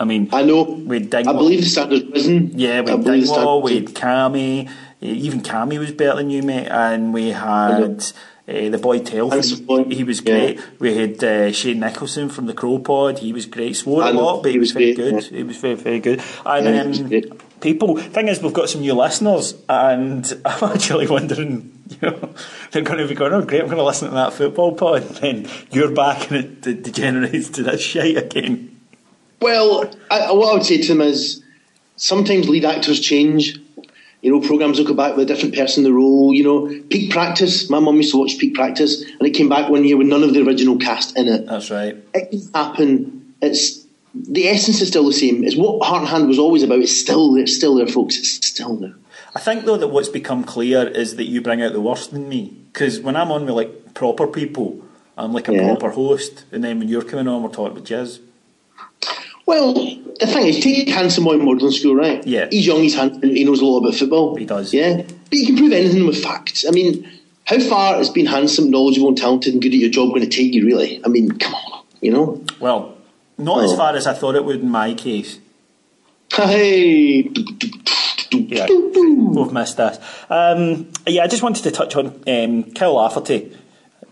I 0.00 0.04
mean, 0.04 0.30
I 0.32 0.42
know. 0.42 0.62
We 0.62 1.00
Dingwall. 1.00 1.34
I 1.34 1.38
believe 1.38 1.60
the 1.60 1.66
standard's 1.66 2.10
risen. 2.10 2.58
Yeah, 2.58 2.80
we 2.80 2.90
had 2.90 3.04
Dingwall, 3.04 3.60
we 3.60 3.74
had 3.74 3.86
Cammy. 3.88 4.70
Even 5.02 5.42
Cammy 5.42 5.78
was 5.78 5.92
better 5.92 6.16
than 6.16 6.30
you, 6.30 6.42
mate. 6.42 6.68
And 6.68 7.12
we 7.12 7.28
had 7.28 8.04
uh, 8.48 8.68
the 8.68 8.78
boy 8.78 8.98
Telford, 9.00 9.92
he 9.92 10.04
was 10.04 10.20
great. 10.20 10.56
Yeah. 10.56 10.64
We 10.78 10.96
had 10.96 11.22
uh, 11.22 11.52
Shane 11.52 11.80
Nicholson 11.80 12.28
from 12.28 12.46
the 12.46 12.54
Crow 12.54 12.78
Pod, 12.78 13.18
he 13.18 13.32
was 13.32 13.46
great. 13.46 13.76
Swore 13.76 14.02
a 14.02 14.12
lot, 14.12 14.42
but 14.42 14.52
he 14.52 14.58
was, 14.58 14.72
very 14.72 14.94
good. 14.94 15.22
He 15.24 15.42
was 15.42 15.56
very, 15.56 15.74
very 15.74 16.00
good. 16.00 16.22
And 16.44 17.10
yeah, 17.10 17.18
um, 17.18 17.38
people, 17.60 17.96
thing 17.96 18.28
is, 18.28 18.42
we've 18.42 18.52
got 18.52 18.68
some 18.68 18.80
new 18.80 18.94
listeners, 18.94 19.54
and 19.68 20.40
I'm 20.44 20.72
actually 20.72 21.06
wondering, 21.06 21.78
you 21.88 21.98
know, 22.02 22.34
they're 22.70 22.82
going 22.82 22.98
to 22.98 23.06
be 23.06 23.14
going, 23.14 23.32
oh, 23.32 23.44
great, 23.44 23.60
I'm 23.60 23.66
going 23.66 23.78
to 23.78 23.84
listen 23.84 24.08
to 24.08 24.14
that 24.14 24.32
football 24.32 24.74
pod. 24.74 25.02
And 25.02 25.16
then 25.16 25.50
you're 25.70 25.92
back 25.92 26.30
and 26.30 26.66
it 26.66 26.82
degenerates 26.82 27.50
to 27.50 27.62
this 27.62 27.80
shite 27.80 28.16
again. 28.16 28.80
Well, 29.40 29.90
I, 30.10 30.32
what 30.32 30.50
I 30.50 30.54
would 30.54 30.64
say 30.64 30.82
to 30.82 30.88
them 30.88 31.00
is 31.00 31.42
sometimes 31.96 32.48
lead 32.48 32.64
actors 32.64 33.00
change 33.00 33.58
you 34.22 34.30
know, 34.30 34.40
programs 34.46 34.78
will 34.78 34.86
go 34.86 34.94
back 34.94 35.16
with 35.16 35.30
a 35.30 35.34
different 35.34 35.54
person 35.54 35.84
in 35.84 35.90
the 35.90 35.96
role. 35.96 36.34
You 36.34 36.44
know, 36.44 36.82
Peak 36.90 37.10
Practice. 37.10 37.70
My 37.70 37.78
mum 37.80 37.96
used 37.96 38.12
to 38.12 38.18
watch 38.18 38.36
Peak 38.38 38.54
Practice, 38.54 39.02
and 39.02 39.22
it 39.22 39.30
came 39.30 39.48
back 39.48 39.70
one 39.70 39.84
year 39.84 39.96
with 39.96 40.06
none 40.08 40.22
of 40.22 40.34
the 40.34 40.42
original 40.42 40.76
cast 40.78 41.16
in 41.16 41.28
it. 41.28 41.46
That's 41.46 41.70
right. 41.70 41.96
It 42.14 42.30
can 42.30 42.42
happen. 42.54 43.34
It's 43.40 43.86
the 44.14 44.48
essence 44.48 44.80
is 44.80 44.88
still 44.88 45.06
the 45.06 45.12
same. 45.12 45.44
It's 45.44 45.56
what 45.56 45.84
Heart 45.86 46.00
and 46.02 46.08
Hand 46.08 46.28
was 46.28 46.38
always 46.38 46.62
about. 46.62 46.80
It's 46.80 46.98
still 47.00 47.32
there, 47.32 47.44
It's 47.44 47.56
still 47.56 47.76
there, 47.76 47.86
folks. 47.86 48.18
It's 48.18 48.46
still 48.46 48.76
there. 48.76 48.94
I 49.34 49.38
think 49.38 49.64
though 49.64 49.76
that 49.76 49.88
what's 49.88 50.08
become 50.08 50.42
clear 50.44 50.88
is 50.88 51.14
that 51.16 51.24
you 51.24 51.40
bring 51.40 51.62
out 51.62 51.72
the 51.72 51.80
worst 51.80 52.12
in 52.12 52.28
me 52.28 52.56
because 52.72 53.00
when 53.00 53.14
I'm 53.16 53.30
on 53.30 53.46
with 53.46 53.54
like 53.54 53.94
proper 53.94 54.26
people, 54.26 54.82
I'm 55.16 55.32
like 55.32 55.48
a 55.48 55.52
Yeah. 55.54 55.62
proper 55.68 55.90
host, 55.90 56.44
and 56.50 56.64
then 56.64 56.78
when 56.80 56.88
you're 56.88 57.02
coming 57.02 57.28
on, 57.28 57.42
we're 57.42 57.50
talking 57.50 57.76
about 57.78 57.84
jizz. 57.84 58.18
Well, 59.50 59.74
the 59.74 60.26
thing 60.28 60.46
is, 60.46 60.60
take 60.60 60.88
Handsome 60.88 61.24
Boy 61.24 61.36
Modelling 61.36 61.72
School, 61.72 61.96
right? 61.96 62.24
Yeah. 62.24 62.46
He's 62.52 62.64
young, 62.68 62.82
he's 62.84 62.94
handsome, 62.94 63.22
he 63.22 63.42
knows 63.42 63.60
a 63.60 63.64
lot 63.64 63.78
about 63.78 63.96
football. 63.96 64.36
He 64.36 64.44
does. 64.44 64.72
Yeah. 64.72 65.02
But 65.02 65.32
you 65.32 65.46
can 65.46 65.56
prove 65.56 65.72
anything 65.72 66.06
with 66.06 66.22
facts. 66.22 66.64
I 66.64 66.70
mean, 66.70 67.10
how 67.46 67.58
far 67.58 67.96
has 67.96 68.10
being 68.10 68.26
handsome, 68.26 68.70
knowledgeable, 68.70 69.08
and 69.08 69.18
talented 69.18 69.52
and 69.54 69.60
good 69.60 69.72
at 69.74 69.80
your 69.80 69.90
job 69.90 70.10
going 70.10 70.20
to 70.20 70.28
take 70.28 70.54
you, 70.54 70.64
really? 70.64 71.04
I 71.04 71.08
mean, 71.08 71.36
come 71.36 71.52
on, 71.56 71.82
you 72.00 72.12
know? 72.12 72.44
Well, 72.60 72.96
not 73.38 73.64
as 73.64 73.72
Oh. 73.72 73.76
far 73.76 73.96
as 73.96 74.06
I 74.06 74.14
thought 74.14 74.36
it 74.36 74.44
would 74.44 74.60
in 74.60 74.70
my 74.70 74.94
case. 74.94 75.40
Hey. 76.32 77.28
Yeah, 78.30 78.66
we've 78.68 79.52
missed 79.52 79.76
this. 79.78 79.98
Um, 80.28 80.92
yeah, 81.08 81.24
I 81.24 81.26
just 81.26 81.42
wanted 81.42 81.64
to 81.64 81.72
touch 81.72 81.96
on 81.96 82.22
um, 82.28 82.72
Kyle 82.72 82.94
Lafferty, 82.94 83.56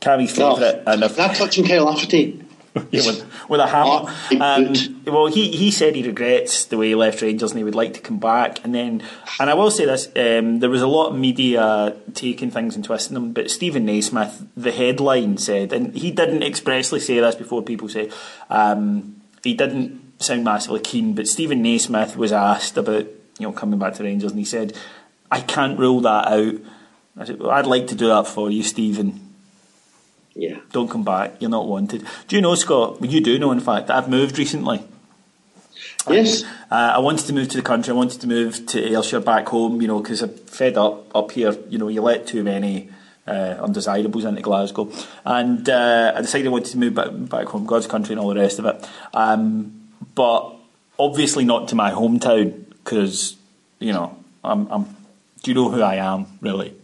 Cammy's 0.00 0.34
favourite, 0.34 0.82
and 0.84 1.04
if, 1.04 1.16
Not 1.16 1.36
touching 1.36 1.64
Kyle 1.64 1.84
Lafferty. 1.84 2.42
yeah, 2.90 3.06
with, 3.06 3.48
with 3.48 3.60
a 3.60 3.66
hammer. 3.66 4.12
Big 4.28 4.40
Um, 4.40 5.02
well, 5.06 5.26
he, 5.26 5.50
he 5.50 5.70
said 5.70 5.94
he 5.94 6.06
regrets 6.06 6.66
the 6.66 6.76
way 6.76 6.88
he 6.88 6.94
left 6.94 7.22
Rangers 7.22 7.50
and 7.50 7.58
he 7.58 7.64
would 7.64 7.74
like 7.74 7.94
to 7.94 8.00
come 8.00 8.18
back. 8.18 8.62
And 8.64 8.74
then, 8.74 9.02
and 9.40 9.50
I 9.50 9.54
will 9.54 9.70
say 9.70 9.84
this: 9.84 10.06
um, 10.16 10.60
there 10.60 10.70
was 10.70 10.82
a 10.82 10.86
lot 10.86 11.10
of 11.10 11.16
media 11.16 11.96
taking 12.14 12.50
things 12.50 12.76
and 12.76 12.84
twisting 12.84 13.14
them. 13.14 13.32
But 13.32 13.50
Steven 13.50 13.84
Naismith, 13.84 14.46
the 14.56 14.72
headline 14.72 15.38
said, 15.38 15.72
and 15.72 15.94
he 15.94 16.10
didn't 16.10 16.42
expressly 16.42 17.00
say 17.00 17.20
this 17.20 17.34
before 17.34 17.62
people 17.62 17.88
say 17.88 18.10
um, 18.50 19.20
he 19.42 19.54
didn't 19.54 20.22
sound 20.22 20.44
massively 20.44 20.80
keen. 20.80 21.14
But 21.14 21.28
Steven 21.28 21.62
Naismith 21.62 22.16
was 22.16 22.32
asked 22.32 22.76
about 22.76 23.06
you 23.38 23.46
know 23.46 23.52
coming 23.52 23.78
back 23.78 23.94
to 23.94 24.04
Rangers, 24.04 24.32
and 24.32 24.38
he 24.38 24.44
said, 24.44 24.76
"I 25.30 25.40
can't 25.40 25.78
rule 25.78 26.00
that 26.02 26.28
out." 26.28 26.54
I 27.16 27.24
said, 27.24 27.40
well, 27.40 27.50
"I'd 27.50 27.66
like 27.66 27.86
to 27.88 27.94
do 27.94 28.08
that 28.08 28.26
for 28.26 28.50
you, 28.50 28.62
Steven." 28.62 29.27
Yeah. 30.38 30.60
Don't 30.70 30.88
come 30.88 31.02
back. 31.02 31.34
You're 31.40 31.50
not 31.50 31.66
wanted. 31.66 32.06
Do 32.28 32.36
you 32.36 32.42
know, 32.42 32.54
Scott? 32.54 33.02
You 33.02 33.20
do 33.20 33.38
know, 33.40 33.50
in 33.50 33.58
fact, 33.58 33.90
I've 33.90 34.08
moved 34.08 34.38
recently. 34.38 34.84
Yes. 36.08 36.44
Uh, 36.70 36.92
I 36.94 36.98
wanted 37.00 37.26
to 37.26 37.32
move 37.32 37.48
to 37.48 37.56
the 37.56 37.62
country. 37.62 37.92
I 37.92 37.96
wanted 37.96 38.20
to 38.20 38.28
move 38.28 38.64
to 38.66 38.80
Ayrshire 38.80 39.20
back 39.20 39.48
home, 39.48 39.82
you 39.82 39.88
know, 39.88 40.00
because 40.00 40.22
I'm 40.22 40.30
fed 40.30 40.78
up 40.78 41.14
up 41.14 41.32
here. 41.32 41.56
You 41.68 41.78
know, 41.78 41.88
you 41.88 42.02
let 42.02 42.28
too 42.28 42.44
many 42.44 42.88
uh, 43.26 43.56
undesirables 43.60 44.24
into 44.24 44.40
Glasgow. 44.40 44.90
And 45.24 45.68
uh, 45.68 46.12
I 46.14 46.20
decided 46.20 46.46
I 46.46 46.50
wanted 46.50 46.70
to 46.70 46.78
move 46.78 46.94
back, 46.94 47.08
back 47.12 47.46
home, 47.48 47.66
God's 47.66 47.88
country 47.88 48.12
and 48.12 48.20
all 48.20 48.28
the 48.28 48.40
rest 48.40 48.60
of 48.60 48.66
it. 48.66 48.88
Um, 49.12 49.88
but 50.14 50.54
obviously 51.00 51.44
not 51.44 51.66
to 51.68 51.74
my 51.74 51.90
hometown 51.90 52.64
because, 52.70 53.36
you 53.80 53.92
know, 53.92 54.16
I'm, 54.44 54.68
I'm. 54.70 54.84
Do 55.42 55.50
you 55.50 55.54
know 55.54 55.68
who 55.68 55.82
I 55.82 55.96
am, 55.96 56.26
really? 56.40 56.74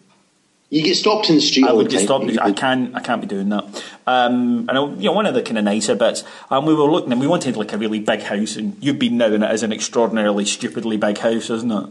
You 0.75 0.83
get 0.83 0.97
stopped 0.97 1.29
in 1.31 1.37
the 1.37 1.41
street 1.41 1.69
I 1.69 1.73
would 1.73 1.89
get 1.89 2.01
stopped. 2.01 2.37
I 2.37 2.51
can't. 2.51 2.97
I 2.97 3.01
can't 3.01 3.21
be 3.21 3.29
doing 3.29 3.49
that. 3.51 3.63
Um, 4.09 4.69
and 4.69 4.71
I, 4.73 4.85
you 4.85 5.05
know, 5.05 5.13
one 5.13 5.25
of 5.25 5.33
the 5.33 5.41
kind 5.41 5.57
of 5.57 5.63
nicer 5.63 5.95
bits. 5.95 6.25
And 6.51 6.67
we 6.67 6.75
were 6.75 6.91
looking, 6.91 7.13
and 7.13 7.21
we 7.21 7.29
wanted 7.29 7.57
like 7.57 7.73
a 7.73 7.79
really 7.79 8.01
big 8.01 8.23
house. 8.23 8.57
And 8.57 8.77
you've 8.81 8.99
been 8.99 9.17
now, 9.17 9.27
and 9.27 9.45
it 9.45 9.53
is 9.53 9.63
an 9.63 9.73
extraordinarily 9.73 10.45
stupidly 10.45 10.97
big 10.97 11.19
house, 11.19 11.49
isn't 11.49 11.71
it? 11.71 11.87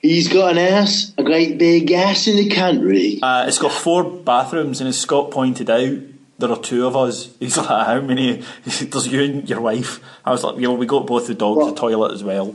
He's 0.00 0.26
got 0.26 0.52
an 0.52 0.56
ass, 0.58 1.12
a 1.18 1.22
great 1.22 1.58
big 1.58 1.92
ass 1.92 2.26
in 2.26 2.36
the 2.36 2.48
country. 2.48 3.18
Uh, 3.20 3.44
it's 3.46 3.58
got 3.58 3.72
four 3.72 4.04
bathrooms, 4.04 4.80
and 4.80 4.88
as 4.88 4.98
Scott 4.98 5.30
pointed 5.30 5.68
out, 5.68 5.98
there 6.38 6.50
are 6.50 6.62
two 6.62 6.86
of 6.86 6.96
us. 6.96 7.28
He's 7.40 7.58
like, 7.58 7.66
how 7.66 8.00
many? 8.00 8.42
There's 8.64 9.06
you 9.06 9.22
and 9.22 9.50
your 9.50 9.60
wife. 9.60 10.00
I 10.24 10.30
was 10.30 10.42
like, 10.42 10.56
you 10.56 10.62
know, 10.62 10.72
we 10.72 10.86
got 10.86 11.06
both 11.06 11.26
the 11.26 11.34
dogs, 11.34 11.58
What? 11.58 11.74
the 11.74 11.78
toilet 11.78 12.14
as 12.14 12.24
well. 12.24 12.54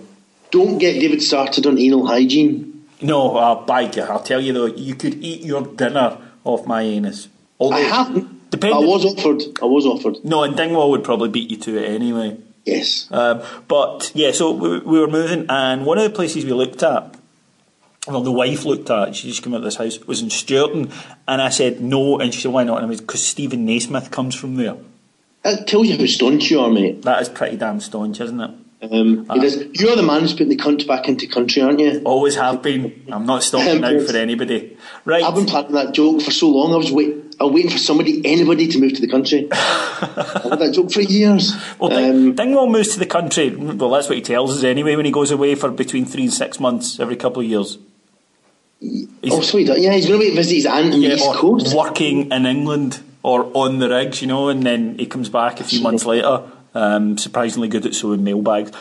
Don't 0.50 0.80
get 0.80 1.00
David 1.00 1.22
started 1.22 1.68
on 1.68 1.78
anal 1.78 2.08
hygiene. 2.08 2.73
No, 3.04 3.36
uh, 3.38 3.66
by 3.66 3.88
God, 3.88 4.10
I'll 4.10 4.24
tell 4.24 4.42
you 4.42 4.54
though, 4.54 4.66
you 4.66 4.96
could 4.96 5.16
eat 5.24 5.42
your 5.42 5.62
dinner 5.62 6.18
off 6.44 6.66
my 6.66 6.82
anus. 6.82 7.28
Although, 7.60 7.76
I 7.76 7.82
haven't. 7.82 8.50
Depending- 8.50 8.84
I 8.84 8.86
was 8.86 9.06
offered. 9.06 9.42
I 9.62 9.66
was 9.66 9.86
offered. 9.86 10.24
No, 10.24 10.44
and 10.44 10.56
Dingwall 10.56 10.92
would 10.92 11.04
probably 11.04 11.30
beat 11.30 11.50
you 11.52 11.58
to 11.58 11.78
it 11.78 11.90
anyway. 11.90 12.38
Yes. 12.66 13.08
Um, 13.12 13.42
but 13.68 14.12
yeah, 14.14 14.32
so 14.32 14.52
we, 14.52 14.80
we 14.80 15.00
were 15.00 15.08
moving, 15.08 15.46
and 15.50 15.86
one 15.86 15.98
of 15.98 16.04
the 16.06 16.10
places 16.12 16.46
we 16.46 16.54
looked 16.54 16.82
at, 16.82 17.16
well, 18.08 18.22
the 18.22 18.32
wife 18.32 18.64
looked 18.66 18.90
at, 18.90 19.16
she 19.16 19.30
just 19.30 19.44
came 19.44 19.54
out 19.54 19.58
of 19.58 19.64
this 19.64 19.76
house, 19.76 20.00
was 20.02 20.22
in 20.22 20.30
Stewarton, 20.30 20.92
and 21.28 21.42
I 21.42 21.50
said 21.50 21.82
no, 21.82 22.20
and 22.20 22.34
she 22.34 22.42
said 22.42 22.52
why 22.52 22.64
not? 22.64 22.78
And 22.78 22.86
I 22.86 22.90
was 22.90 23.02
because 23.02 23.26
Steven 23.26 23.66
Naismith 23.66 24.12
comes 24.12 24.36
from 24.36 24.56
there. 24.56 24.78
That 25.44 25.68
tells 25.68 25.88
you 25.88 25.98
how 25.98 26.06
staunch 26.06 26.52
you 26.52 26.62
are, 26.62 26.70
mate. 26.70 27.02
That 27.02 27.22
is 27.22 27.28
pretty 27.30 27.58
damn 27.58 27.82
staunch, 27.82 28.22
isn't 28.22 28.40
it? 28.40 28.52
Um, 28.92 29.26
it 29.32 29.44
is. 29.44 29.66
You're 29.80 29.96
the 29.96 30.04
man 30.04 30.22
who's 30.22 30.34
putting 30.34 30.50
the 30.50 30.58
cunt 30.58 30.86
back 30.88 31.08
into 31.08 31.26
country, 31.28 31.62
aren't 31.62 31.80
you? 31.80 32.02
Always 32.04 32.36
have 32.36 32.62
been. 32.62 33.06
I'm 33.10 33.26
not 33.26 33.42
stopping 33.44 33.80
now 33.82 33.98
for 34.04 34.16
anybody. 34.18 34.78
Right. 35.06 35.24
I've 35.24 35.36
been 35.36 35.46
planning 35.46 35.72
that 35.72 35.94
joke 35.94 36.22
for 36.22 36.32
so 36.32 36.50
long. 36.50 36.74
I 36.74 36.78
was 36.78 36.92
wait. 36.92 37.36
I 37.40 37.46
was 37.46 37.54
waiting 37.54 37.72
for 37.72 37.78
somebody, 37.78 38.22
anybody, 38.26 38.68
to 38.68 38.80
move 38.80 38.94
to 38.94 39.02
the 39.02 39.08
country. 39.08 39.48
I've 39.52 40.44
had 40.44 40.60
that 40.60 40.72
joke 40.74 40.92
for 40.92 41.02
years. 41.02 41.56
well, 41.80 41.90
Ding, 41.90 42.10
Um, 42.30 42.36
Dingwall 42.36 42.70
moves 42.70 42.90
to 42.94 43.00
the 43.00 43.06
country. 43.06 43.50
Well, 43.56 43.90
that's 43.90 44.08
what 44.10 44.18
he 44.18 44.22
tells 44.22 44.58
us 44.58 44.64
anyway. 44.64 44.96
When 44.98 45.06
he 45.06 45.12
goes 45.12 45.32
away 45.32 45.56
for 45.56 45.72
between 45.72 46.06
three 46.06 46.24
and 46.24 46.34
six 46.34 46.60
months 46.60 47.00
every 47.00 47.16
couple 47.16 47.42
of 47.42 47.48
years. 47.48 47.78
oh, 48.84 49.42
so 49.42 49.58
he 49.58 49.64
does. 49.64 49.80
Yeah, 49.80 49.94
he's 49.94 50.08
going 50.08 50.20
to 50.20 50.36
visit 50.36 50.56
his 50.56 50.66
aunt 50.66 50.94
on 50.94 51.00
the 51.00 51.14
East 51.14 51.26
Coast. 51.34 51.76
working 51.76 52.32
in 52.32 52.46
England 52.46 53.00
or 53.24 53.50
on 53.56 53.80
the 53.80 53.90
rigs, 53.90 54.22
you 54.22 54.28
know, 54.28 54.50
and 54.50 54.64
then 54.64 54.98
he 55.00 55.06
comes 55.06 55.30
back 55.30 55.60
a 55.62 55.64
few 55.64 55.82
months 55.82 56.06
later. 56.06 56.44
Um, 56.76 57.18
surprisingly 57.18 57.68
good 57.68 57.86
at 57.86 57.94
sewing 57.94 58.24
mailbags. 58.24 58.72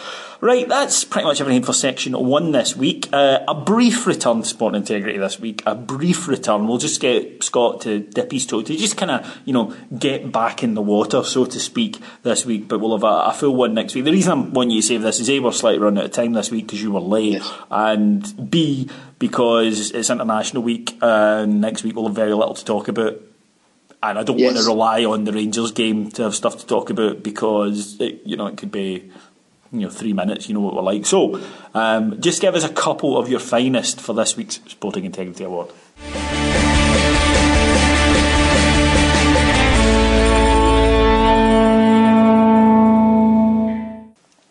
Right, 0.40 0.68
that's 0.68 1.04
pretty 1.04 1.26
much 1.26 1.40
everything 1.40 1.62
for 1.62 1.72
section 1.72 2.14
one 2.14 2.50
this 2.50 2.74
week. 2.74 3.08
Uh, 3.12 3.40
a 3.46 3.54
brief 3.54 4.08
return 4.08 4.42
to 4.42 4.48
sport 4.48 4.74
integrity 4.74 5.16
this 5.18 5.38
week. 5.38 5.62
A 5.66 5.74
brief 5.76 6.26
return. 6.26 6.66
We'll 6.66 6.78
just 6.78 7.00
get 7.00 7.44
Scott 7.44 7.82
to 7.82 8.00
dip 8.00 8.32
his 8.32 8.44
toe 8.46 8.62
to 8.62 8.76
just 8.76 8.96
kind 8.96 9.12
of, 9.12 9.38
you 9.44 9.52
know, 9.52 9.72
get 9.96 10.32
back 10.32 10.64
in 10.64 10.74
the 10.74 10.82
water, 10.82 11.22
so 11.22 11.44
to 11.44 11.60
speak, 11.60 11.98
this 12.24 12.44
week. 12.44 12.66
But 12.66 12.80
we'll 12.80 12.96
have 12.96 13.04
a, 13.04 13.30
a 13.30 13.32
full 13.32 13.54
one 13.54 13.74
next 13.74 13.94
week. 13.94 14.04
The 14.04 14.10
reason 14.10 14.32
I 14.32 14.42
want 14.48 14.70
you 14.72 14.80
to 14.80 14.86
save 14.86 15.02
this 15.02 15.20
is 15.20 15.30
A, 15.30 15.38
we're 15.38 15.52
slightly 15.52 15.78
running 15.78 16.00
out 16.00 16.06
of 16.06 16.12
time 16.12 16.32
this 16.32 16.50
week 16.50 16.66
because 16.66 16.82
you 16.82 16.90
were 16.90 17.00
late, 17.00 17.34
Yes. 17.34 17.52
and 17.70 18.50
B, 18.50 18.88
because 19.20 19.92
it's 19.92 20.10
International 20.10 20.64
Week, 20.64 20.96
and 21.00 21.60
next 21.60 21.84
week 21.84 21.94
we'll 21.94 22.06
have 22.06 22.16
very 22.16 22.34
little 22.34 22.54
to 22.54 22.64
talk 22.64 22.88
about 22.88 23.20
and 24.02 24.18
I 24.18 24.22
don't 24.24 24.40
want 24.40 24.56
to 24.56 24.64
rely 24.64 25.04
on 25.04 25.24
the 25.24 25.32
Rangers 25.32 25.70
game 25.70 26.10
to 26.12 26.24
have 26.24 26.34
stuff 26.34 26.58
to 26.58 26.66
talk 26.66 26.90
about 26.90 27.22
because 27.22 28.00
it, 28.00 28.22
you 28.24 28.36
know 28.36 28.46
it 28.46 28.56
could 28.56 28.72
be 28.72 29.10
you 29.70 29.80
know 29.80 29.90
three 29.90 30.12
minutes. 30.12 30.48
You 30.48 30.54
know 30.54 30.60
what 30.60 30.74
we're 30.74 30.82
like. 30.82 31.06
So 31.06 31.40
um, 31.74 32.20
just 32.20 32.42
give 32.42 32.54
us 32.54 32.64
a 32.64 32.72
couple 32.72 33.16
of 33.16 33.28
your 33.28 33.40
finest 33.40 34.00
for 34.00 34.12
this 34.12 34.36
week's 34.36 34.60
Sporting 34.66 35.04
Integrity 35.04 35.44
Award. 35.44 35.70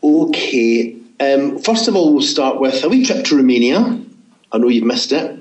Okay. 0.04 0.98
Um, 1.20 1.60
first 1.60 1.88
of 1.88 1.96
all, 1.96 2.14
we'll 2.14 2.24
start 2.24 2.60
with 2.60 2.84
a 2.84 2.90
wee 2.90 3.06
trip 3.06 3.26
to 3.26 3.38
Romania. 3.38 4.00
I 4.52 4.58
know 4.58 4.70
you've 4.70 4.86
missed 4.86 5.12
it. 5.12 5.40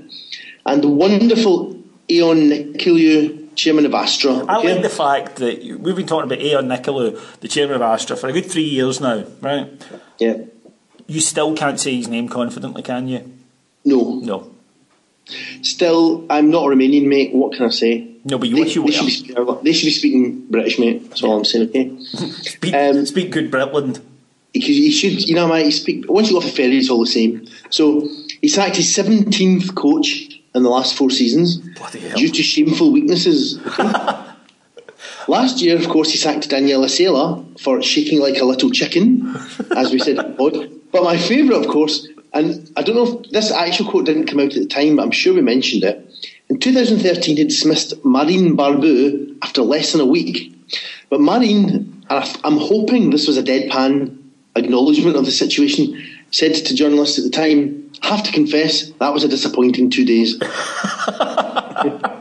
And 0.67 0.83
the 0.83 0.89
wonderful 0.89 1.81
Ioan 2.11 2.51
Niculae, 2.51 3.40
chairman 3.61 3.85
of 3.87 3.95
Astra. 3.95 4.33
I 4.47 4.59
okay? 4.59 4.75
like 4.75 4.83
the 4.83 4.89
fact 4.89 5.37
that 5.37 5.63
we've 5.63 5.97
been 5.97 6.07
talking 6.07 6.31
about 6.33 6.43
Ioan 6.43 6.67
Niculae, 6.67 7.41
the 7.41 7.49
chairman 7.49 7.77
of 7.77 7.83
Astra, 7.83 8.17
for 8.17 8.29
a 8.29 8.33
good 8.33 8.47
three 8.47 8.65
years 8.65 9.01
now, 9.01 9.25
right? 9.41 9.71
Yeah. 10.19 10.39
You 11.07 11.21
still 11.21 11.55
can't 11.55 11.79
say 11.79 11.97
his 11.97 12.09
name 12.09 12.29
confidently, 12.29 12.83
can 12.83 13.09
you? 13.09 13.31
No. 13.85 14.21
No. 14.21 14.51
Still, 15.63 16.25
I'm 16.31 16.51
not 16.51 16.65
a 16.65 16.69
Romanian, 16.69 17.07
mate. 17.07 17.35
What 17.35 17.53
can 17.53 17.67
I 17.67 17.71
say? 17.71 18.09
No, 18.25 18.39
but 18.39 18.49
you 18.49 18.57
They, 18.57 18.63
wish 18.63 18.75
you 18.77 18.85
they, 18.85 18.93
should 18.93 19.11
speaking, 19.11 19.59
they 19.63 19.73
should 19.73 19.87
be 19.87 19.91
speaking 19.93 20.47
British, 20.51 20.79
mate. 20.79 21.09
That's 21.09 21.23
all 21.23 21.37
I'm 21.39 21.45
saying, 21.45 21.69
okay? 21.69 21.97
Speak, 22.05 22.75
um, 22.75 23.07
speak 23.07 23.31
good 23.31 23.51
Britland. 23.51 24.01
because 24.53 24.71
you 24.79 24.91
should, 24.91 25.27
you 25.27 25.35
know, 25.35 25.49
mate, 25.49 25.67
you 25.67 25.73
speak, 25.73 26.11
once 26.11 26.29
you 26.31 26.39
go 26.41 26.47
off 26.47 26.53
ferry, 26.53 26.79
it's 26.79 26.91
all 26.91 27.01
the 27.01 27.07
same. 27.07 27.47
So, 27.71 28.09
he 28.41 28.49
sacked 28.49 28.77
his 28.77 28.89
17th 28.97 29.75
coach 29.75 30.40
in 30.55 30.63
the 30.63 30.69
last 30.69 30.95
four 30.95 31.11
seasons 31.11 31.59
due 32.17 32.29
to 32.29 32.43
shameful 32.43 32.93
weaknesses. 32.93 33.59
Last 35.29 35.61
year, 35.61 35.77
of 35.77 35.89
course, 35.89 36.11
he 36.11 36.19
sacked 36.19 36.51
Daniel 36.51 36.83
Isaila 36.83 37.61
for 37.61 37.83
shaking 37.83 38.21
like 38.21 38.39
a 38.39 38.45
little 38.45 38.71
chicken, 38.71 39.37
as 39.77 39.93
we 39.93 39.99
said 39.99 40.17
in 40.17 40.17
the 40.17 40.35
pod. 40.37 40.71
But 40.91 41.05
my 41.05 41.17
favourite, 41.17 41.65
of 41.65 41.71
course, 41.71 42.09
and 42.33 42.71
I 42.77 42.83
don't 42.83 42.97
know 42.97 43.21
if 43.21 43.31
this 43.31 43.53
actual 43.53 43.91
quote 43.91 44.07
didn't 44.07 44.27
come 44.27 44.41
out 44.41 44.55
at 44.55 44.63
the 44.63 44.67
time, 44.67 44.97
but 44.97 45.03
I'm 45.03 45.11
sure 45.11 45.35
we 45.35 45.41
mentioned 45.41 45.85
it. 45.85 46.07
In 46.49 46.59
2013, 46.59 47.37
he 47.37 47.45
dismissed 47.45 48.05
Marin 48.05 48.57
Barbu 48.57 49.39
after 49.43 49.63
less 49.63 49.93
than 49.93 50.01
a 50.01 50.07
week. 50.07 50.57
But 51.09 51.21
Marin, 51.21 52.05
and 52.11 52.41
I'm 52.45 52.57
hoping 52.57 53.11
this 53.11 53.27
was 53.27 53.37
a 53.37 53.43
deadpan 53.43 54.19
acknowledgement 54.57 55.17
of 55.17 55.25
the 55.25 55.31
situation, 55.31 56.05
said 56.31 56.55
to 56.55 56.75
journalists 56.75 57.19
at 57.19 57.25
the 57.25 57.31
time, 57.31 57.90
have 58.03 58.23
to 58.25 58.33
confess, 58.33 58.91
that 58.93 59.13
was 59.13 59.25
a 59.25 59.29
disappointing 59.29 59.91
two 59.91 60.05
days. 60.05 60.39
there 60.39 62.13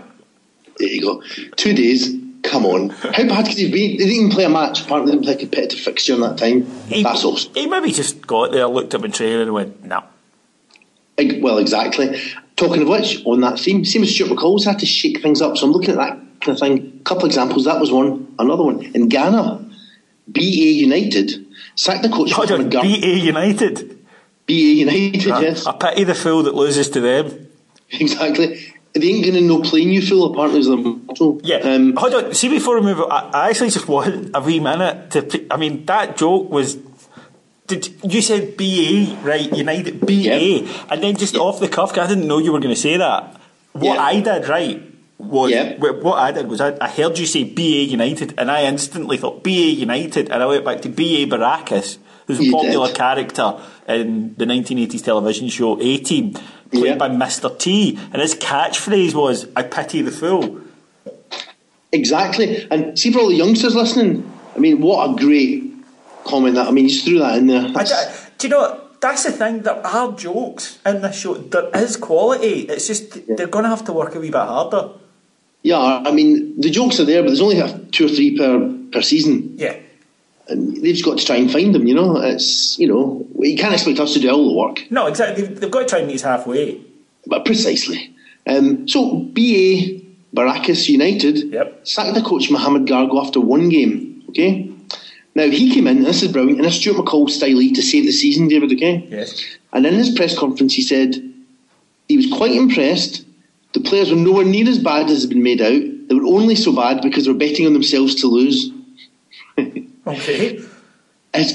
you 0.80 1.02
go. 1.02 1.24
Two 1.56 1.74
days, 1.74 2.16
Come 2.42 2.66
on. 2.66 2.90
How 2.90 3.28
bad 3.28 3.48
could 3.48 3.58
he 3.58 3.70
be? 3.70 3.98
They 3.98 4.06
didn't 4.06 4.14
even 4.16 4.32
play 4.32 4.46
a 4.46 4.50
match. 4.50 4.82
Apparently, 4.82 5.12
they 5.12 5.18
didn't 5.18 5.26
play 5.26 5.34
a 5.34 5.38
competitive 5.38 5.80
fixture 5.80 6.14
in 6.14 6.22
that 6.22 6.38
time. 6.38 6.66
He, 6.88 7.04
That's 7.04 7.24
all. 7.24 7.36
he 7.36 7.68
maybe 7.68 7.92
just 7.92 8.26
got 8.26 8.52
there, 8.52 8.66
looked 8.66 8.96
up 8.96 9.04
in 9.04 9.12
training 9.12 9.42
and 9.42 9.54
went, 9.54 9.84
nah. 9.84 10.04
Eg- 11.18 11.44
Well, 11.44 11.58
exactly. 11.58 12.20
Talking 12.56 12.84
of 12.84 12.88
which, 12.88 13.24
on 13.26 13.42
that 13.42 13.60
theme, 13.60 13.84
same 13.86 14.04
as 14.04 14.14
Stuart 14.16 14.32
McCall's 14.32 14.66
had 14.66 14.80
to 14.80 14.86
shake 14.86 15.22
things 15.22 15.42
up. 15.42 15.58
So 15.58 15.66
I'm 15.68 15.74
looking 15.74 15.92
at 15.92 15.98
that 15.98 16.18
kind 16.40 16.50
of 16.56 16.60
thing. 16.60 17.00
A 17.02 17.04
couple 17.04 17.26
of 17.26 17.30
examples. 17.30 17.66
That 17.66 17.80
was 17.80 17.92
one. 17.92 18.34
Another 18.40 18.64
one. 18.64 18.84
In 18.84 19.10
Ghana, 19.10 19.66
BA 20.30 20.42
United 20.42 21.46
sacked 21.76 22.04
the 22.04 22.10
coach 22.10 22.32
Hold 22.32 22.52
on, 22.52 22.70
BA 22.70 22.88
United. 22.88 23.99
BA 24.50 24.74
United, 24.84 25.32
I- 25.32 25.42
yes. 25.42 25.66
I 25.66 25.74
pity 25.78 26.04
the 26.04 26.16
fool 26.16 26.44
that 26.44 26.56
loses 26.56 26.90
to 26.96 27.00
them. 27.02 27.26
Exactly. 27.92 28.48
They 28.94 29.08
ain't 29.08 29.24
going 29.26 29.36
to 29.36 29.42
no 29.42 29.62
playing 29.62 29.90
you 29.90 30.02
fool, 30.02 30.32
apparently, 30.32 30.60
is 30.62 30.68
their 30.68 30.78
motto. 30.78 31.40
Yeah. 31.44 31.58
Um, 31.58 31.96
Hold 31.96 32.14
on. 32.14 32.34
See, 32.34 32.50
before 32.50 32.76
we 32.80 32.86
move 32.90 33.00
on, 33.02 33.12
I, 33.12 33.20
I 33.46 33.50
actually 33.50 33.70
just 33.72 33.88
want 33.88 34.32
a 34.34 34.40
wee 34.42 34.60
minute 34.60 35.10
to. 35.12 35.22
p- 35.24 35.48
I 35.50 35.58
mean, 35.58 35.86
that 35.86 36.18
joke 36.18 36.50
was. 36.50 36.78
Did 37.68 37.90
you 38.14 38.22
said 38.22 38.58
BA 38.58 39.18
right? 39.24 39.50
United 39.66 40.02
BA, 40.02 40.66
and 40.92 41.04
then 41.04 41.16
just 41.18 41.36
off 41.36 41.60
the 41.60 41.68
cuff, 41.68 41.96
I 41.98 42.08
didn't 42.08 42.28
know 42.28 42.38
you 42.40 42.52
were 42.52 42.60
going 42.60 42.74
to 42.74 42.80
say 42.82 42.98
that. 42.98 43.40
What. 43.74 43.98
I 44.00 44.20
did 44.22 44.48
right 44.48 44.82
was 45.20 45.52
Yeah. 45.52 45.78
what 45.78 46.18
I 46.18 46.32
did 46.32 46.48
was 46.48 46.60
I, 46.62 46.76
I 46.82 46.90
heard 46.90 47.18
you 47.20 47.26
say 47.28 47.44
BA 47.44 47.86
United, 47.98 48.34
and 48.40 48.50
I 48.50 48.64
instantly 48.64 49.18
thought 49.18 49.44
BA 49.44 49.74
United, 49.88 50.30
and 50.32 50.42
I 50.42 50.46
went 50.48 50.66
back 50.66 50.82
to 50.82 50.90
BA 50.90 51.26
Baracus, 51.30 51.98
who's 52.38 52.40
a 52.48 52.52
popular 52.52 52.88
did. 52.88 52.96
character 52.96 53.60
in 53.88 54.36
the 54.38 54.46
1980s 54.46 55.04
television 55.04 55.50
show 55.50 55.80
A 55.82 55.98
Team, 55.98 56.34
played 56.72 56.86
Yeah. 56.86 56.96
by 56.96 57.10
Mr 57.10 57.50
T, 57.58 57.98
and 58.14 58.22
his 58.22 58.36
catchphrase 58.36 59.14
was 59.14 59.48
"I 59.56 59.64
pity 59.64 60.02
the 60.02 60.12
fool." 60.12 60.62
Exactly. 61.92 62.68
And 62.70 62.98
see 62.98 63.12
for 63.12 63.20
all 63.20 63.30
the 63.30 63.36
youngsters 63.36 63.76
listening, 63.76 64.30
I 64.56 64.60
mean, 64.60 64.80
what 64.82 65.10
a 65.10 65.16
great 65.16 65.74
comment 66.24 66.56
that. 66.56 66.68
I 66.68 66.72
mean, 66.72 66.86
you 66.86 66.92
just 66.92 67.06
threw 67.06 67.20
that 67.20 67.38
in 67.38 67.48
there. 67.48 67.66
I 67.76 67.84
do 68.38 68.48
you 68.48 68.52
know? 68.52 68.82
That's 69.02 69.24
the 69.24 69.32
thing. 69.32 69.62
There 69.62 69.86
are 69.88 70.12
jokes 70.12 70.78
in 70.86 71.02
this 71.02 71.18
show. 71.22 71.34
There 71.36 71.70
is 71.74 71.96
quality. 71.96 72.68
It's 72.74 72.86
just 72.86 73.26
they're 73.28 73.48
going 73.48 73.64
to 73.64 73.70
have 73.70 73.86
to 73.86 73.94
work 73.94 74.14
a 74.16 74.20
wee 74.20 74.28
bit 74.30 74.36
harder. 74.42 74.90
yeah, 75.64 76.04
I 76.06 76.12
mean, 76.12 76.60
the 76.60 76.70
jokes 76.70 77.00
are 77.00 77.06
there, 77.06 77.22
but 77.22 77.30
there's 77.30 77.42
only 77.42 77.62
two 77.92 78.06
or 78.06 78.10
three 78.10 78.38
per, 78.38 78.74
per 78.92 79.02
season. 79.02 79.56
Yeah. 79.58 79.76
And 80.50 80.76
they've 80.78 80.96
just 80.96 81.06
got 81.06 81.20
to 81.20 81.26
try 81.26 81.36
and 81.36 81.52
find 81.52 81.74
them, 81.76 81.86
you 81.88 81.94
know. 81.94 82.18
It's, 82.18 82.78
you 82.80 82.88
know, 82.88 83.26
you 83.40 83.56
can't 83.58 83.74
expect 83.74 84.00
us 84.00 84.14
to 84.14 84.20
do 84.20 84.30
all 84.32 84.50
the 84.50 84.58
work. 84.58 84.90
No, 84.92 85.06
exactly. 85.08 85.46
They've, 85.46 85.60
they've 85.60 85.72
got 85.72 85.82
to 85.82 85.86
try 85.86 86.00
and 86.00 86.08
meet 86.08 86.22
halfway. 86.22 86.82
But 87.28 87.46
precisely. 87.46 88.16
Um, 88.48 88.88
so, 88.88 89.20
BA 89.20 90.02
Baracus 90.36 90.90
United 90.90 91.54
Yep. 91.54 91.88
sacked 91.88 92.16
the 92.16 92.22
coach 92.22 92.50
Mohamed 92.50 92.88
Gargo 92.88 93.24
after 93.24 93.40
one 93.40 93.70
game, 93.70 94.24
okay? 94.30 94.72
Now, 95.36 95.48
he 95.48 95.72
came 95.74 95.88
in, 95.88 95.98
and 95.98 96.06
this 96.06 96.24
is 96.24 96.32
brilliant, 96.32 96.60
in 96.60 96.66
a 96.66 96.72
Stuart 96.72 96.98
McCall 96.98 97.30
style 97.30 97.60
to 97.60 97.82
save 97.82 98.06
the 98.06 98.12
season, 98.12 98.48
David, 98.48 98.72
okay? 98.74 99.06
Yes. 99.10 99.44
And 99.72 99.86
in 99.86 99.94
his 99.94 100.10
press 100.16 100.38
conference, 100.38 100.74
he 100.74 100.82
said 100.82 101.16
he 102.08 102.18
was 102.18 102.32
quite 102.32 102.52
impressed. 102.52 103.26
The 103.74 103.82
players 103.82 104.10
were 104.10 104.18
nowhere 104.18 104.46
near 104.46 104.68
as 104.68 104.80
bad 104.80 105.06
as 105.06 105.12
has 105.12 105.26
been 105.28 105.44
made 105.44 105.62
out. 105.62 106.08
They 106.08 106.16
were 106.16 106.26
only 106.26 106.56
so 106.56 106.76
bad 106.76 107.02
because 107.04 107.26
they 107.26 107.32
were 107.32 107.38
betting 107.38 107.68
on 107.68 107.74
themselves 107.74 108.16
to 108.16 108.28
lose. 108.28 108.72
Okay. 110.10 110.60
It's 111.34 111.54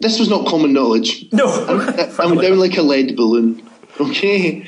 this 0.00 0.18
was 0.18 0.28
not 0.28 0.46
common 0.46 0.72
knowledge. 0.72 1.26
No. 1.32 1.46
I 1.46 2.26
went 2.26 2.40
down 2.42 2.58
like 2.58 2.76
a 2.76 2.82
lead 2.82 3.16
balloon. 3.16 3.68
Okay. 4.00 4.66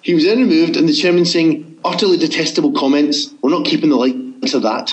He 0.00 0.14
was 0.14 0.24
then 0.24 0.38
removed, 0.40 0.76
and 0.76 0.88
the 0.88 0.92
chairman 0.92 1.24
saying 1.24 1.78
utterly 1.84 2.16
detestable 2.16 2.72
comments. 2.72 3.32
We're 3.42 3.50
not 3.50 3.64
keeping 3.66 3.90
the 3.90 3.96
likes 3.96 4.54
of 4.54 4.62
that. 4.62 4.92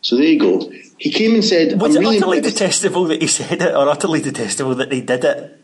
So 0.00 0.16
there 0.16 0.26
you 0.26 0.38
go. 0.38 0.70
He 0.98 1.10
came 1.10 1.34
and 1.34 1.44
said, 1.44 1.80
Was 1.80 1.96
"I'm 1.96 2.02
it 2.02 2.04
really 2.04 2.16
utterly 2.18 2.38
impressed." 2.38 2.58
detestable 2.58 3.04
that 3.06 3.20
he 3.22 3.28
said 3.28 3.62
it, 3.62 3.74
or 3.74 3.88
utterly 3.88 4.20
detestable 4.20 4.74
that 4.76 4.90
they 4.90 5.00
did 5.00 5.24
it? 5.24 5.60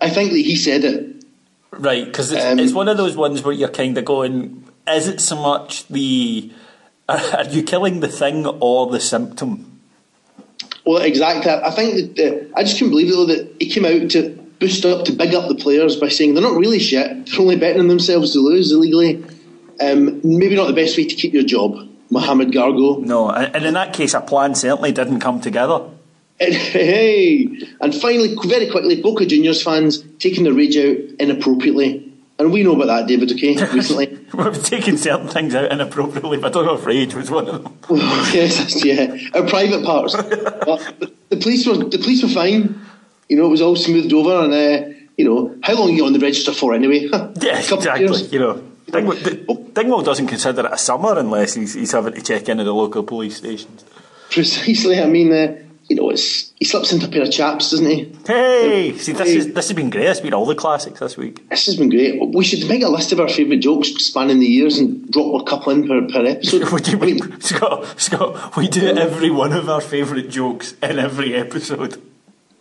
I 0.00 0.10
think 0.10 0.30
that 0.32 0.38
he 0.38 0.56
said 0.56 0.84
it. 0.84 1.24
Right, 1.70 2.04
because 2.04 2.30
it's, 2.32 2.44
Um, 2.44 2.58
it's 2.58 2.72
one 2.72 2.88
of 2.88 2.96
those 2.96 3.16
ones 3.16 3.42
where 3.42 3.54
you're 3.54 3.68
kind 3.68 3.96
of 3.96 4.04
going, 4.04 4.64
is 4.86 5.08
it 5.08 5.20
so 5.20 5.36
much 5.36 5.86
the. 5.88 6.50
Are 7.08 7.44
you 7.50 7.62
killing 7.62 8.00
the 8.00 8.08
thing 8.08 8.46
or 8.46 8.90
the 8.90 9.00
symptom? 9.00 9.71
Well, 10.84 11.02
exactly. 11.02 11.50
I 11.50 11.70
think 11.70 12.16
that 12.16 12.50
uh, 12.50 12.58
I 12.58 12.64
just 12.64 12.78
couldn't 12.78 12.90
believe 12.90 13.08
it 13.08 13.12
though 13.12 13.26
that 13.26 13.54
he 13.60 13.68
came 13.68 13.84
out 13.84 14.10
to 14.10 14.30
boost 14.58 14.84
up 14.84 15.04
to 15.06 15.12
big 15.12 15.34
up 15.34 15.48
the 15.48 15.54
players 15.54 15.96
by 15.96 16.08
saying 16.08 16.34
they're 16.34 16.42
not 16.42 16.56
really 16.56 16.78
shit. 16.78 17.26
They're 17.26 17.40
only 17.40 17.56
betting 17.56 17.80
on 17.80 17.88
themselves 17.88 18.32
to 18.32 18.40
lose 18.40 18.72
illegally. 18.72 19.24
Um, 19.80 20.20
maybe 20.22 20.54
not 20.54 20.66
the 20.66 20.74
best 20.74 20.96
way 20.96 21.04
to 21.04 21.14
keep 21.14 21.32
your 21.32 21.42
job, 21.42 21.76
Mohamed 22.10 22.52
Gargo. 22.52 23.00
No, 23.00 23.30
and 23.30 23.54
and 23.54 23.64
in 23.64 23.74
that 23.74 23.92
case, 23.92 24.14
a 24.14 24.20
plan 24.20 24.54
certainly 24.54 24.92
didn't 24.92 25.20
come 25.20 25.40
together. 25.40 25.88
And, 26.40 26.54
hey, 26.54 27.48
and 27.80 27.94
finally, 27.94 28.36
very 28.44 28.70
quickly, 28.70 29.00
Boca 29.00 29.26
Juniors 29.26 29.62
fans 29.62 30.02
taking 30.18 30.44
the 30.44 30.52
rage 30.52 30.76
out 30.76 30.96
inappropriately, 31.20 32.11
and 32.38 32.52
we 32.52 32.62
know 32.62 32.74
about 32.74 32.86
that, 32.86 33.06
David. 33.06 33.32
Okay, 33.32 33.54
recently. 33.74 34.18
We've 34.34 34.64
taken 34.64 34.96
certain 34.96 35.28
things 35.28 35.54
out 35.54 35.70
inappropriately, 35.70 36.38
but 36.38 36.48
I 36.48 36.50
don't 36.50 36.66
know 36.66 36.74
if 36.74 36.86
rage 36.86 37.14
was 37.14 37.30
one 37.30 37.48
of 37.48 37.62
them. 37.62 37.78
yes, 38.32 38.84
yeah, 38.84 39.16
our 39.34 39.46
private 39.46 39.84
parts. 39.84 40.14
The 40.14 41.12
police 41.40 41.66
were 41.66 41.76
the 41.76 41.98
police 41.98 42.22
were 42.22 42.28
fine. 42.28 42.80
You 43.28 43.36
know, 43.36 43.46
it 43.46 43.50
was 43.50 43.62
all 43.62 43.76
smoothed 43.76 44.12
over, 44.12 44.44
and 44.44 44.52
uh, 44.52 44.88
you 45.16 45.24
know, 45.24 45.56
how 45.62 45.74
long 45.74 45.90
are 45.90 45.92
you 45.92 46.06
on 46.06 46.12
the 46.12 46.18
register 46.18 46.52
for 46.52 46.74
anyway? 46.74 47.08
Yeah, 47.10 47.58
A 47.58 47.62
couple 47.62 47.78
of 47.78 47.78
exactly. 47.80 48.04
years. 48.06 48.32
You 48.32 48.38
know, 48.38 48.62
Dingwall, 48.90 49.72
Dingwall 49.72 50.02
doesn't 50.02 50.26
consider 50.26 50.66
it 50.66 50.72
a 50.72 50.78
summer 50.78 51.18
unless 51.18 51.54
he's, 51.54 51.74
he's 51.74 51.92
having 51.92 52.14
to 52.14 52.22
check 52.22 52.48
into 52.48 52.64
the 52.64 52.74
local 52.74 53.02
police 53.02 53.36
stations. 53.36 53.84
Precisely. 54.30 55.00
I 55.00 55.06
mean, 55.06 55.32
uh, 55.32 55.56
you 55.88 55.96
know, 55.96 56.10
it's 56.10 56.52
he 56.58 56.64
slips 56.64 56.92
into 56.92 57.06
a 57.06 57.10
pair 57.10 57.22
of 57.22 57.30
chaps, 57.32 57.70
doesn't 57.70 57.86
he? 57.86 58.12
Hey, 58.26 58.96
see, 58.96 59.12
this 59.12 59.28
is 59.28 59.52
this 59.54 59.68
has 59.68 59.76
been 59.76 59.90
great. 59.90 60.06
It's 60.06 60.20
been 60.20 60.32
all 60.34 60.46
the 60.46 60.54
classics 60.54 61.00
this 61.00 61.16
week. 61.16 61.48
This 61.50 61.66
has 61.66 61.76
been 61.76 61.90
great. 61.90 62.18
We 62.34 62.44
should 62.44 62.68
make 62.68 62.82
a 62.82 62.88
list 62.88 63.12
of 63.12 63.20
our 63.20 63.28
favourite 63.28 63.60
jokes 63.60 63.88
spanning 64.04 64.38
the 64.40 64.46
years 64.46 64.78
and 64.78 65.10
drop 65.10 65.42
a 65.42 65.44
couple 65.44 65.72
in 65.72 65.86
per, 65.88 66.06
per 66.08 66.24
episode. 66.24 66.68
Would 66.72 66.88
you 66.88 66.98
I 66.98 67.00
mean, 67.06 67.40
Scott? 67.40 68.00
Scott, 68.00 68.56
we 68.56 68.68
do 68.68 68.86
every 68.96 69.30
one 69.30 69.52
of 69.52 69.68
our 69.68 69.80
favourite 69.80 70.30
jokes 70.30 70.74
in 70.82 70.98
every 70.98 71.34
episode. 71.34 72.00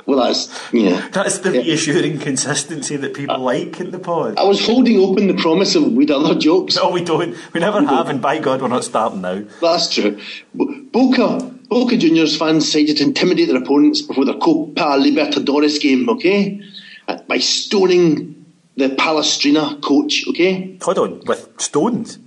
well, 0.08 0.26
that's 0.26 0.50
yeah. 0.74 1.08
That's 1.10 1.38
the 1.40 1.52
Yeah. 1.54 1.62
reassuring 1.62 2.18
consistency 2.20 2.96
that 2.98 3.14
people 3.14 3.38
like 3.38 3.80
in 3.80 3.92
the 3.92 4.00
pod. 4.00 4.38
I 4.40 4.44
was 4.46 4.66
holding 4.66 4.98
open 5.00 5.28
the 5.28 5.36
promise 5.36 5.76
of 5.76 5.92
we'd 5.94 6.10
other 6.10 6.34
jokes. 6.34 6.76
No, 6.76 6.90
we 6.90 7.04
don't. 7.04 7.36
We 7.54 7.60
never 7.60 7.86
have, 7.86 8.10
and 8.10 8.20
by 8.20 8.40
God, 8.40 8.62
we're 8.64 8.68
not 8.68 8.84
starting 8.84 9.22
now. 9.22 9.44
That's 9.62 9.94
true. 9.94 10.20
Bo- 10.56 10.82
Boca, 10.92 11.51
Boca 11.72 11.96
Juniors 11.96 12.38
fans 12.38 12.66
decided 12.66 12.98
to 12.98 13.04
intimidate 13.04 13.48
their 13.48 13.56
opponents 13.64 14.02
before 14.02 14.26
their 14.26 14.36
Copa 14.36 14.98
Libertadores 15.00 15.80
game, 15.82 16.10
okay? 16.10 16.62
Uh, 17.08 17.18
By 17.30 17.38
stoning 17.38 18.46
the 18.76 18.90
Palestino 18.90 19.80
coach, 19.80 20.26
okay? 20.28 20.78
Hold 20.82 20.98
on, 21.00 21.22
with 21.26 21.48
stones. 21.62 22.20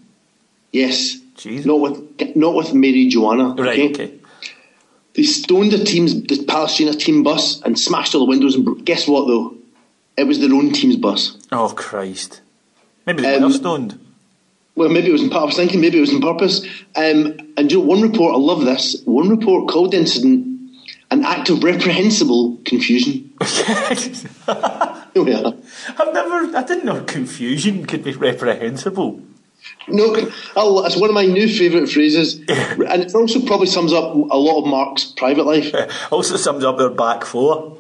Yes. 0.73 1.19
Jeez. 1.37 1.67
Not 1.67 1.81
with 1.81 2.37
not 2.37 2.55
with 2.55 2.73
Mary 2.73 3.09
Joanna. 3.09 3.55
Right, 3.55 3.91
okay. 3.91 4.15
They 5.15 5.25
stoned 5.25 5.73
the 5.73 5.85
team's 5.85 6.15
the 6.23 6.43
Palestino 6.45 6.93
team 6.93 7.23
bus 7.23 7.61
and 7.63 7.79
smashed 7.79 8.15
all 8.15 8.21
the 8.25 8.31
windows 8.31 8.55
and 8.55 8.85
guess 8.87 9.07
what 9.07 9.27
though? 9.27 9.55
It 10.17 10.25
was 10.25 10.39
their 10.41 10.55
own 10.55 10.73
team's 10.73 10.97
bus. 10.97 11.37
Oh, 11.53 11.69
Christ. 11.77 12.41
Maybe 13.07 13.23
they 13.23 13.35
Um, 13.37 13.43
were 13.45 13.51
stoned. 13.51 13.99
Well, 14.77 14.89
maybe 14.89 15.09
it 15.09 15.13
was 15.13 15.23
in 15.23 15.33
I 15.33 15.45
was 15.45 15.57
thinking 15.57 15.81
maybe 15.81 15.99
it 15.99 16.01
was 16.01 16.13
on 16.13 16.21
purpose. 16.21 16.65
Um, 16.97 17.39
and 17.57 17.71
you 17.71 17.79
know, 17.79 17.85
one 17.85 18.03
report, 18.03 18.35
I 18.35 18.39
love 18.39 18.65
this. 18.65 19.01
One 19.05 19.29
report 19.29 19.69
called 19.69 19.93
the 19.93 19.99
incident 19.99 20.55
an 21.11 21.25
act 21.25 21.49
of 21.49 21.63
reprehensible 21.63 22.59
confusion. 22.65 23.33
Are. 24.49 25.55
I've 25.97 26.13
never, 26.13 26.57
I 26.57 26.65
didn't 26.67 26.85
know 26.85 27.03
confusion 27.05 27.87
could 27.87 28.03
be 28.03 28.13
reprehensible. 28.13 29.23
No, 29.87 30.17
oh, 30.57 30.85
it's 30.85 30.97
one 30.97 31.09
of 31.09 31.15
my 31.15 31.25
new 31.25 31.49
favourite 31.49 31.89
phrases, 31.89 32.35
and 32.49 33.03
it 33.03 33.15
also 33.15 33.41
probably 33.47 33.67
sums 33.67 33.93
up 33.93 34.13
a 34.15 34.37
lot 34.37 34.63
of 34.63 34.67
Mark's 34.67 35.05
private 35.05 35.45
life. 35.45 35.73
Also 36.11 36.37
sums 36.37 36.65
up 36.65 36.79
their 36.79 36.91
back 36.91 37.25
four 37.25 37.79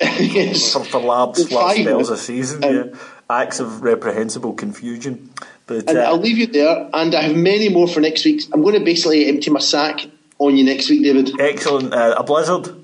yes. 0.00 0.72
for, 0.72 0.84
for 0.84 1.00
labs 1.00 1.46
flat 1.46 1.76
spells 1.76 2.10
a 2.10 2.16
season. 2.16 2.64
Um, 2.64 2.74
yeah. 2.74 2.98
Acts 3.28 3.60
of 3.60 3.82
reprehensible 3.82 4.54
confusion. 4.54 5.30
But 5.70 5.88
And 5.88 5.98
uh, 5.98 6.02
I'll 6.02 6.18
leave 6.18 6.36
you 6.36 6.48
there, 6.48 6.90
and 6.92 7.14
I 7.14 7.22
have 7.22 7.36
many 7.36 7.68
more 7.68 7.86
for 7.86 8.00
next 8.00 8.24
week. 8.24 8.42
I'm 8.52 8.60
going 8.60 8.74
to 8.74 8.84
basically 8.84 9.28
empty 9.28 9.50
my 9.50 9.60
sack 9.60 10.00
on 10.40 10.56
you 10.56 10.64
next 10.64 10.90
week, 10.90 11.04
David. 11.04 11.40
excellent. 11.40 11.94
Uh, 11.94 12.16
a 12.18 12.24
blizzard. 12.24 12.74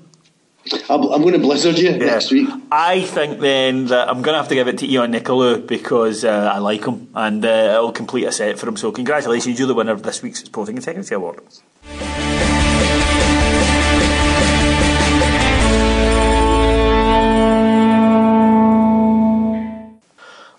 I'm 0.89 1.01
going 1.01 1.33
to 1.33 1.39
blizzard 1.39 1.77
you 1.77 1.97
next 1.97 2.31
week. 2.31 2.47
I 2.71 3.01
think 3.01 3.41
then 3.41 3.87
that 3.87 4.07
I'm 4.07 4.21
going 4.21 4.35
to 4.35 4.37
have 4.37 4.47
to 4.47 4.55
give 4.55 4.69
it 4.69 4.77
to 4.79 4.87
Ioan 4.87 5.11
Niculae 5.13 5.67
because 5.67 6.23
uh, 6.23 6.51
I 6.55 6.59
like 6.59 6.85
him 6.85 7.09
and 7.13 7.43
uh, 7.43 7.75
it'll 7.75 7.91
complete 7.91 8.23
a 8.23 8.31
set 8.31 8.57
for 8.57 8.69
him. 8.69 8.77
So 8.77 8.93
congratulations, 8.93 9.59
you're 9.59 9.67
the 9.67 9.73
winner 9.73 9.93
of 9.93 10.03
this 10.03 10.21
week's 10.21 10.39
Sporting 10.45 10.77
Integrity 10.77 11.13
Award. 11.15 11.41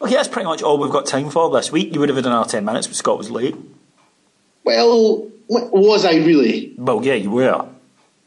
Okay, 0.08 0.16
that's 0.16 0.28
pretty 0.28 0.46
much 0.46 0.62
all 0.62 0.78
we've 0.78 0.90
got 0.90 1.06
time 1.06 1.30
for 1.30 1.50
this 1.50 1.70
week. 1.70 1.92
You 1.94 2.00
would 2.00 2.08
have 2.08 2.16
had 2.16 2.26
another 2.26 2.48
10 2.48 2.64
minutes, 2.64 2.86
but 2.86 2.96
Scott 2.96 3.18
was 3.18 3.30
late. 3.30 3.54
Well, 4.64 5.30
was 5.48 6.04
I 6.04 6.16
really? 6.16 6.74
Well, 6.76 7.04
yeah, 7.04 7.14
you 7.14 7.30
were. 7.30 7.66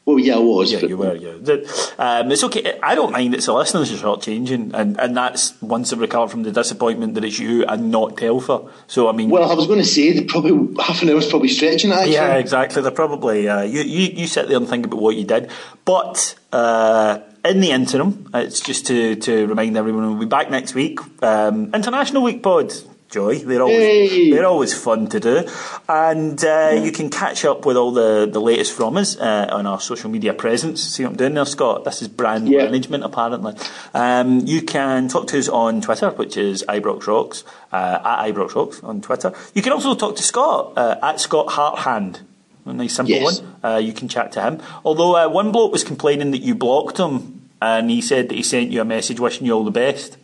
Well, 0.04 0.18
yeah, 0.18 0.36
I 0.36 0.40
was. 0.40 0.72
Yeah, 0.72 0.80
you 0.80 0.98
were. 0.98 1.16
Yeah, 1.16 1.34
That- 1.42 1.94
um, 2.00 2.32
it's 2.32 2.44
okay. 2.46 2.80
I 2.82 2.96
don't 2.96 3.12
mind. 3.12 3.36
It's 3.36 3.46
the 3.46 3.54
listeners 3.54 3.92
are 3.94 3.98
shortchanging, 4.04 4.74
and 4.74 5.00
and 5.00 5.16
that's 5.16 5.60
once 5.62 5.92
they 5.92 5.98
recover 5.98 6.28
from 6.28 6.42
the 6.42 6.52
disappointment 6.52 7.14
that 7.14 7.24
it's 7.24 7.38
you 7.38 7.64
and 7.66 7.92
not 7.92 8.18
Telfer. 8.18 8.62
So 8.88 9.08
I 9.08 9.12
mean, 9.12 9.30
Well, 9.30 9.50
I 9.50 9.54
was 9.54 9.68
going 9.68 9.78
to 9.80 9.86
say 9.86 10.12
that 10.14 10.28
probably 10.28 10.76
half 10.84 11.04
an 11.04 11.10
hour's 11.12 11.30
probably 11.30 11.50
stretching 11.50 11.92
it. 11.92 11.94
Actually. 11.94 12.14
yeah, 12.14 12.36
exactly. 12.38 12.82
They're 12.82 12.92
probably 12.92 13.48
uh, 13.48 13.62
you, 13.62 13.82
you. 13.82 14.12
You 14.22 14.28
sit 14.28 14.48
there 14.48 14.58
and 14.58 14.68
think 14.68 14.86
about 14.88 15.00
what 15.02 15.16
you 15.16 15.24
did, 15.24 15.52
but. 15.86 16.36
Uh, 16.52 17.20
in 17.44 17.60
the 17.62 17.72
interim, 17.72 18.30
it's 18.34 18.60
just 18.60 18.86
to, 18.88 19.16
to 19.16 19.48
remind 19.48 19.76
everyone 19.78 20.08
we'll 20.10 20.20
be 20.20 20.26
back 20.26 20.50
next 20.52 20.76
week. 20.76 21.00
Um, 21.24 21.72
International 21.74 22.24
Week 22.24 22.42
Pod, 22.44 22.72
Joy. 23.10 23.40
They're 23.40 23.62
always 23.62 24.12
Yay. 24.12 24.32
they're 24.32 24.46
always 24.46 24.74
fun 24.74 25.08
to 25.08 25.20
do, 25.20 25.44
and 25.90 26.42
uh, 26.46 26.80
you 26.82 26.92
can 26.94 27.10
catch 27.10 27.44
up 27.44 27.66
with 27.66 27.76
all 27.76 27.92
the, 27.92 28.30
the 28.32 28.40
latest 28.40 28.72
from 28.74 28.96
us 28.96 29.18
uh, 29.18 29.50
on 29.52 29.66
our 29.66 29.82
social 29.82 30.10
media 30.10 30.34
presence. 30.34 30.82
See 30.82 31.04
what 31.04 31.10
I'm 31.12 31.16
doing 31.18 31.34
there, 31.34 31.46
Scott? 31.46 31.84
This 31.84 32.02
is 32.02 32.08
brand 32.08 32.48
Yeah. 32.48 32.64
management, 32.66 33.04
apparently. 33.04 33.54
Um, 33.94 34.40
you 34.48 34.62
can 34.62 35.10
talk 35.10 35.28
to 35.28 35.40
us 35.40 35.50
on 35.50 35.82
Twitter, 35.82 36.12
which 36.12 36.38
is 36.38 36.64
Ibrox 36.70 37.06
Rocks 37.08 37.44
uh, 37.74 38.00
at 38.06 38.34
Ibrox 38.34 38.56
Rocks 38.56 38.82
on 38.84 39.02
Twitter. 39.02 39.34
You 39.54 39.62
can 39.62 39.74
also 39.74 39.94
talk 39.96 40.16
to 40.16 40.24
Scott 40.24 40.74
uh, 40.78 40.98
at 41.04 41.20
Scott 41.20 41.48
Harthand. 41.48 42.22
A 42.66 42.74
nice 42.74 42.96
simple 42.96 43.16
Yes. 43.16 43.42
one. 43.42 43.56
Uh, 43.64 43.78
you 43.78 43.94
can 43.94 44.08
chat 44.08 44.32
to 44.34 44.42
him. 44.42 44.60
Although 44.86 45.16
uh, 45.16 45.28
one 45.30 45.52
bloke 45.52 45.72
was 45.72 45.84
complaining 45.84 46.32
that 46.32 46.42
you 46.42 46.54
blocked 46.56 46.98
him, 46.98 47.50
and 47.62 47.90
he 47.90 48.02
said 48.02 48.30
that 48.30 48.36
he 48.36 48.44
sent 48.44 48.72
you 48.72 48.82
a 48.82 48.86
message 48.86 49.20
wishing 49.20 49.46
you 49.48 49.54
all 49.54 49.64
the 49.64 49.72
best. 49.72 50.18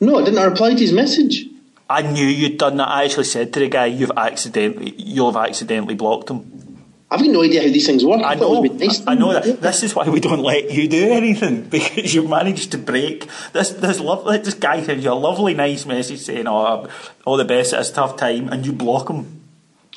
No, 0.00 0.18
I 0.18 0.24
didn't 0.24 0.42
reply 0.42 0.74
to 0.74 0.80
his 0.80 0.92
message. 0.92 1.46
I 1.88 2.02
knew 2.02 2.26
you'd 2.26 2.58
done 2.58 2.76
that. 2.78 2.88
I 2.88 3.04
actually 3.04 3.24
said 3.24 3.52
to 3.54 3.60
the 3.60 3.68
guy, 3.68 3.86
"You've 3.86 4.10
accidentally, 4.16 4.94
you'll 4.96 5.32
have 5.32 5.42
accidentally 5.48 5.94
blocked 5.94 6.30
him." 6.30 6.52
I've 7.08 7.20
got 7.20 7.28
no 7.30 7.42
idea 7.44 7.62
how 7.62 7.68
these 7.68 7.86
things 7.86 8.04
work. 8.04 8.20
I 8.22 8.32
it 8.32 8.40
know, 8.40 8.60
nice 8.62 9.06
I, 9.06 9.12
I 9.12 9.14
know 9.14 9.32
that. 9.32 9.60
This 9.60 9.84
is 9.84 9.94
why 9.94 10.08
we 10.08 10.18
don't 10.18 10.42
let 10.42 10.72
you 10.72 10.88
do 10.88 11.12
anything 11.12 11.62
because 11.70 12.12
you 12.12 12.26
managed 12.26 12.72
to 12.72 12.78
break 12.78 13.28
this. 13.52 13.70
This 13.70 14.00
lovely, 14.00 14.38
this 14.38 14.54
guy 14.54 14.82
sends 14.82 15.04
you 15.04 15.12
a 15.12 15.14
lovely, 15.14 15.54
nice 15.54 15.86
message 15.86 16.18
saying, 16.20 16.48
"Oh, 16.48 16.88
all 17.24 17.36
the 17.36 17.44
best 17.44 17.72
at 17.72 17.78
this 17.78 17.92
tough 17.92 18.16
time," 18.16 18.48
and 18.48 18.66
you 18.66 18.72
block 18.72 19.08
him. 19.08 19.42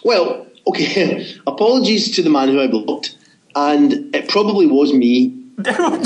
Well, 0.04 0.46
okay. 0.70 1.36
Apologies 1.48 2.16
to 2.16 2.22
the 2.22 2.30
man 2.30 2.50
who 2.50 2.62
I 2.62 2.68
blocked, 2.68 3.18
and 3.56 4.16
it 4.16 4.28
probably 4.30 4.66
was 4.66 4.94
me. 4.94 5.36
How 5.66 5.98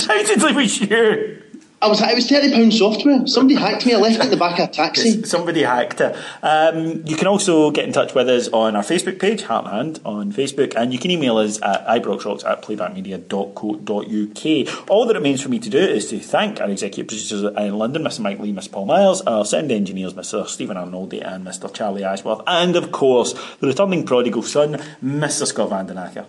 was 0.55 0.81
you? 0.81 1.42
I 1.83 1.87
was 1.87 2.01
it 2.01 2.15
was 2.15 2.29
thirty 2.29 2.49
pound 2.49 2.73
software. 2.73 3.27
Somebody 3.27 3.59
hacked 3.59 3.85
me. 3.85 3.93
I 3.93 3.97
left 3.97 4.15
it 4.15 4.23
in 4.23 4.31
the 4.31 4.37
back 4.37 4.57
of 4.57 4.69
a 4.69 4.71
taxi. 4.71 5.21
Somebody 5.25 5.63
hacked 5.63 5.99
it. 5.99 6.15
Um, 6.41 7.05
you 7.05 7.17
can 7.17 7.27
also 7.27 7.71
get 7.71 7.83
in 7.83 7.91
touch 7.91 8.15
with 8.15 8.29
us 8.29 8.47
on 8.53 8.77
our 8.77 8.83
Facebook 8.83 9.19
page, 9.19 9.43
Heart 9.43 9.65
and 9.65 9.73
Hand, 9.73 9.99
on 10.05 10.31
Facebook, 10.31 10.73
and 10.77 10.93
you 10.93 10.99
can 10.99 11.11
email 11.11 11.35
us 11.39 11.61
at 11.61 11.85
ibroxrocks 11.87 12.45
at 12.45 12.61
playbackmedia.co.uk. 12.61 14.89
All 14.89 15.05
that 15.05 15.13
remains 15.13 15.41
for 15.41 15.49
me 15.49 15.59
to 15.59 15.69
do 15.69 15.77
is 15.77 16.09
to 16.11 16.19
thank 16.19 16.61
our 16.61 16.69
executive 16.69 17.07
producers 17.07 17.43
in 17.43 17.77
London, 17.77 18.01
Mr. 18.01 18.21
Mike 18.21 18.39
Lee, 18.39 18.53
Mr. 18.53 18.71
Paul 18.71 18.85
Miles, 18.85 19.19
our 19.23 19.43
sound 19.43 19.69
engineers, 19.69 20.13
Mr. 20.13 20.47
Stephen 20.47 20.77
Arnoldi, 20.77 21.21
and 21.21 21.45
Mr. 21.45 21.73
Charlie 21.73 22.05
Ashworth, 22.05 22.39
and 22.47 22.77
of 22.77 22.93
course, 22.93 23.33
the 23.59 23.67
returning 23.67 24.05
prodigal 24.05 24.43
son, 24.43 24.75
Mr. 25.03 25.45
Scott 25.45 25.69
Vandenacker. 25.69 26.25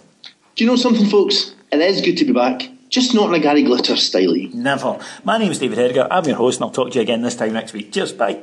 Do 0.56 0.64
you 0.64 0.68
know 0.68 0.76
something, 0.76 1.06
folks? 1.06 1.54
It 1.70 1.80
is 1.80 2.00
good 2.00 2.16
to 2.16 2.24
be 2.24 2.32
back. 2.32 2.70
Just 2.94 3.12
not 3.12 3.28
in 3.28 3.34
a 3.34 3.40
Gary 3.40 3.64
Glitter 3.64 3.96
style. 3.96 4.36
Never. 4.52 5.00
My 5.24 5.36
name 5.36 5.50
is 5.50 5.58
David 5.58 5.80
Edgar. 5.80 6.06
I'm 6.12 6.24
your 6.26 6.36
host, 6.36 6.60
and 6.60 6.66
I'll 6.66 6.70
talk 6.70 6.92
to 6.92 6.94
you 6.94 7.02
again 7.02 7.22
this 7.22 7.34
time 7.34 7.52
next 7.52 7.72
week. 7.72 7.90
Cheers, 7.90 8.12
bye. 8.12 8.40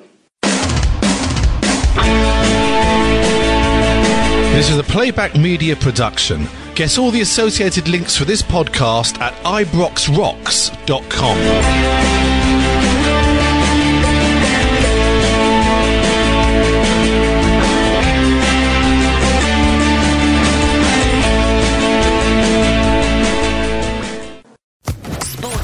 This 4.53 4.69
is 4.69 4.77
a 4.77 4.83
playback 4.83 5.37
media 5.37 5.77
production. 5.77 6.47
Guess 6.75 6.97
all 6.97 7.11
the 7.11 7.21
associated 7.21 7.87
links 7.87 8.17
for 8.17 8.25
this 8.25 8.41
podcast 8.41 9.17
at 9.21 9.33
ibroxrocks.com. 9.45 12.20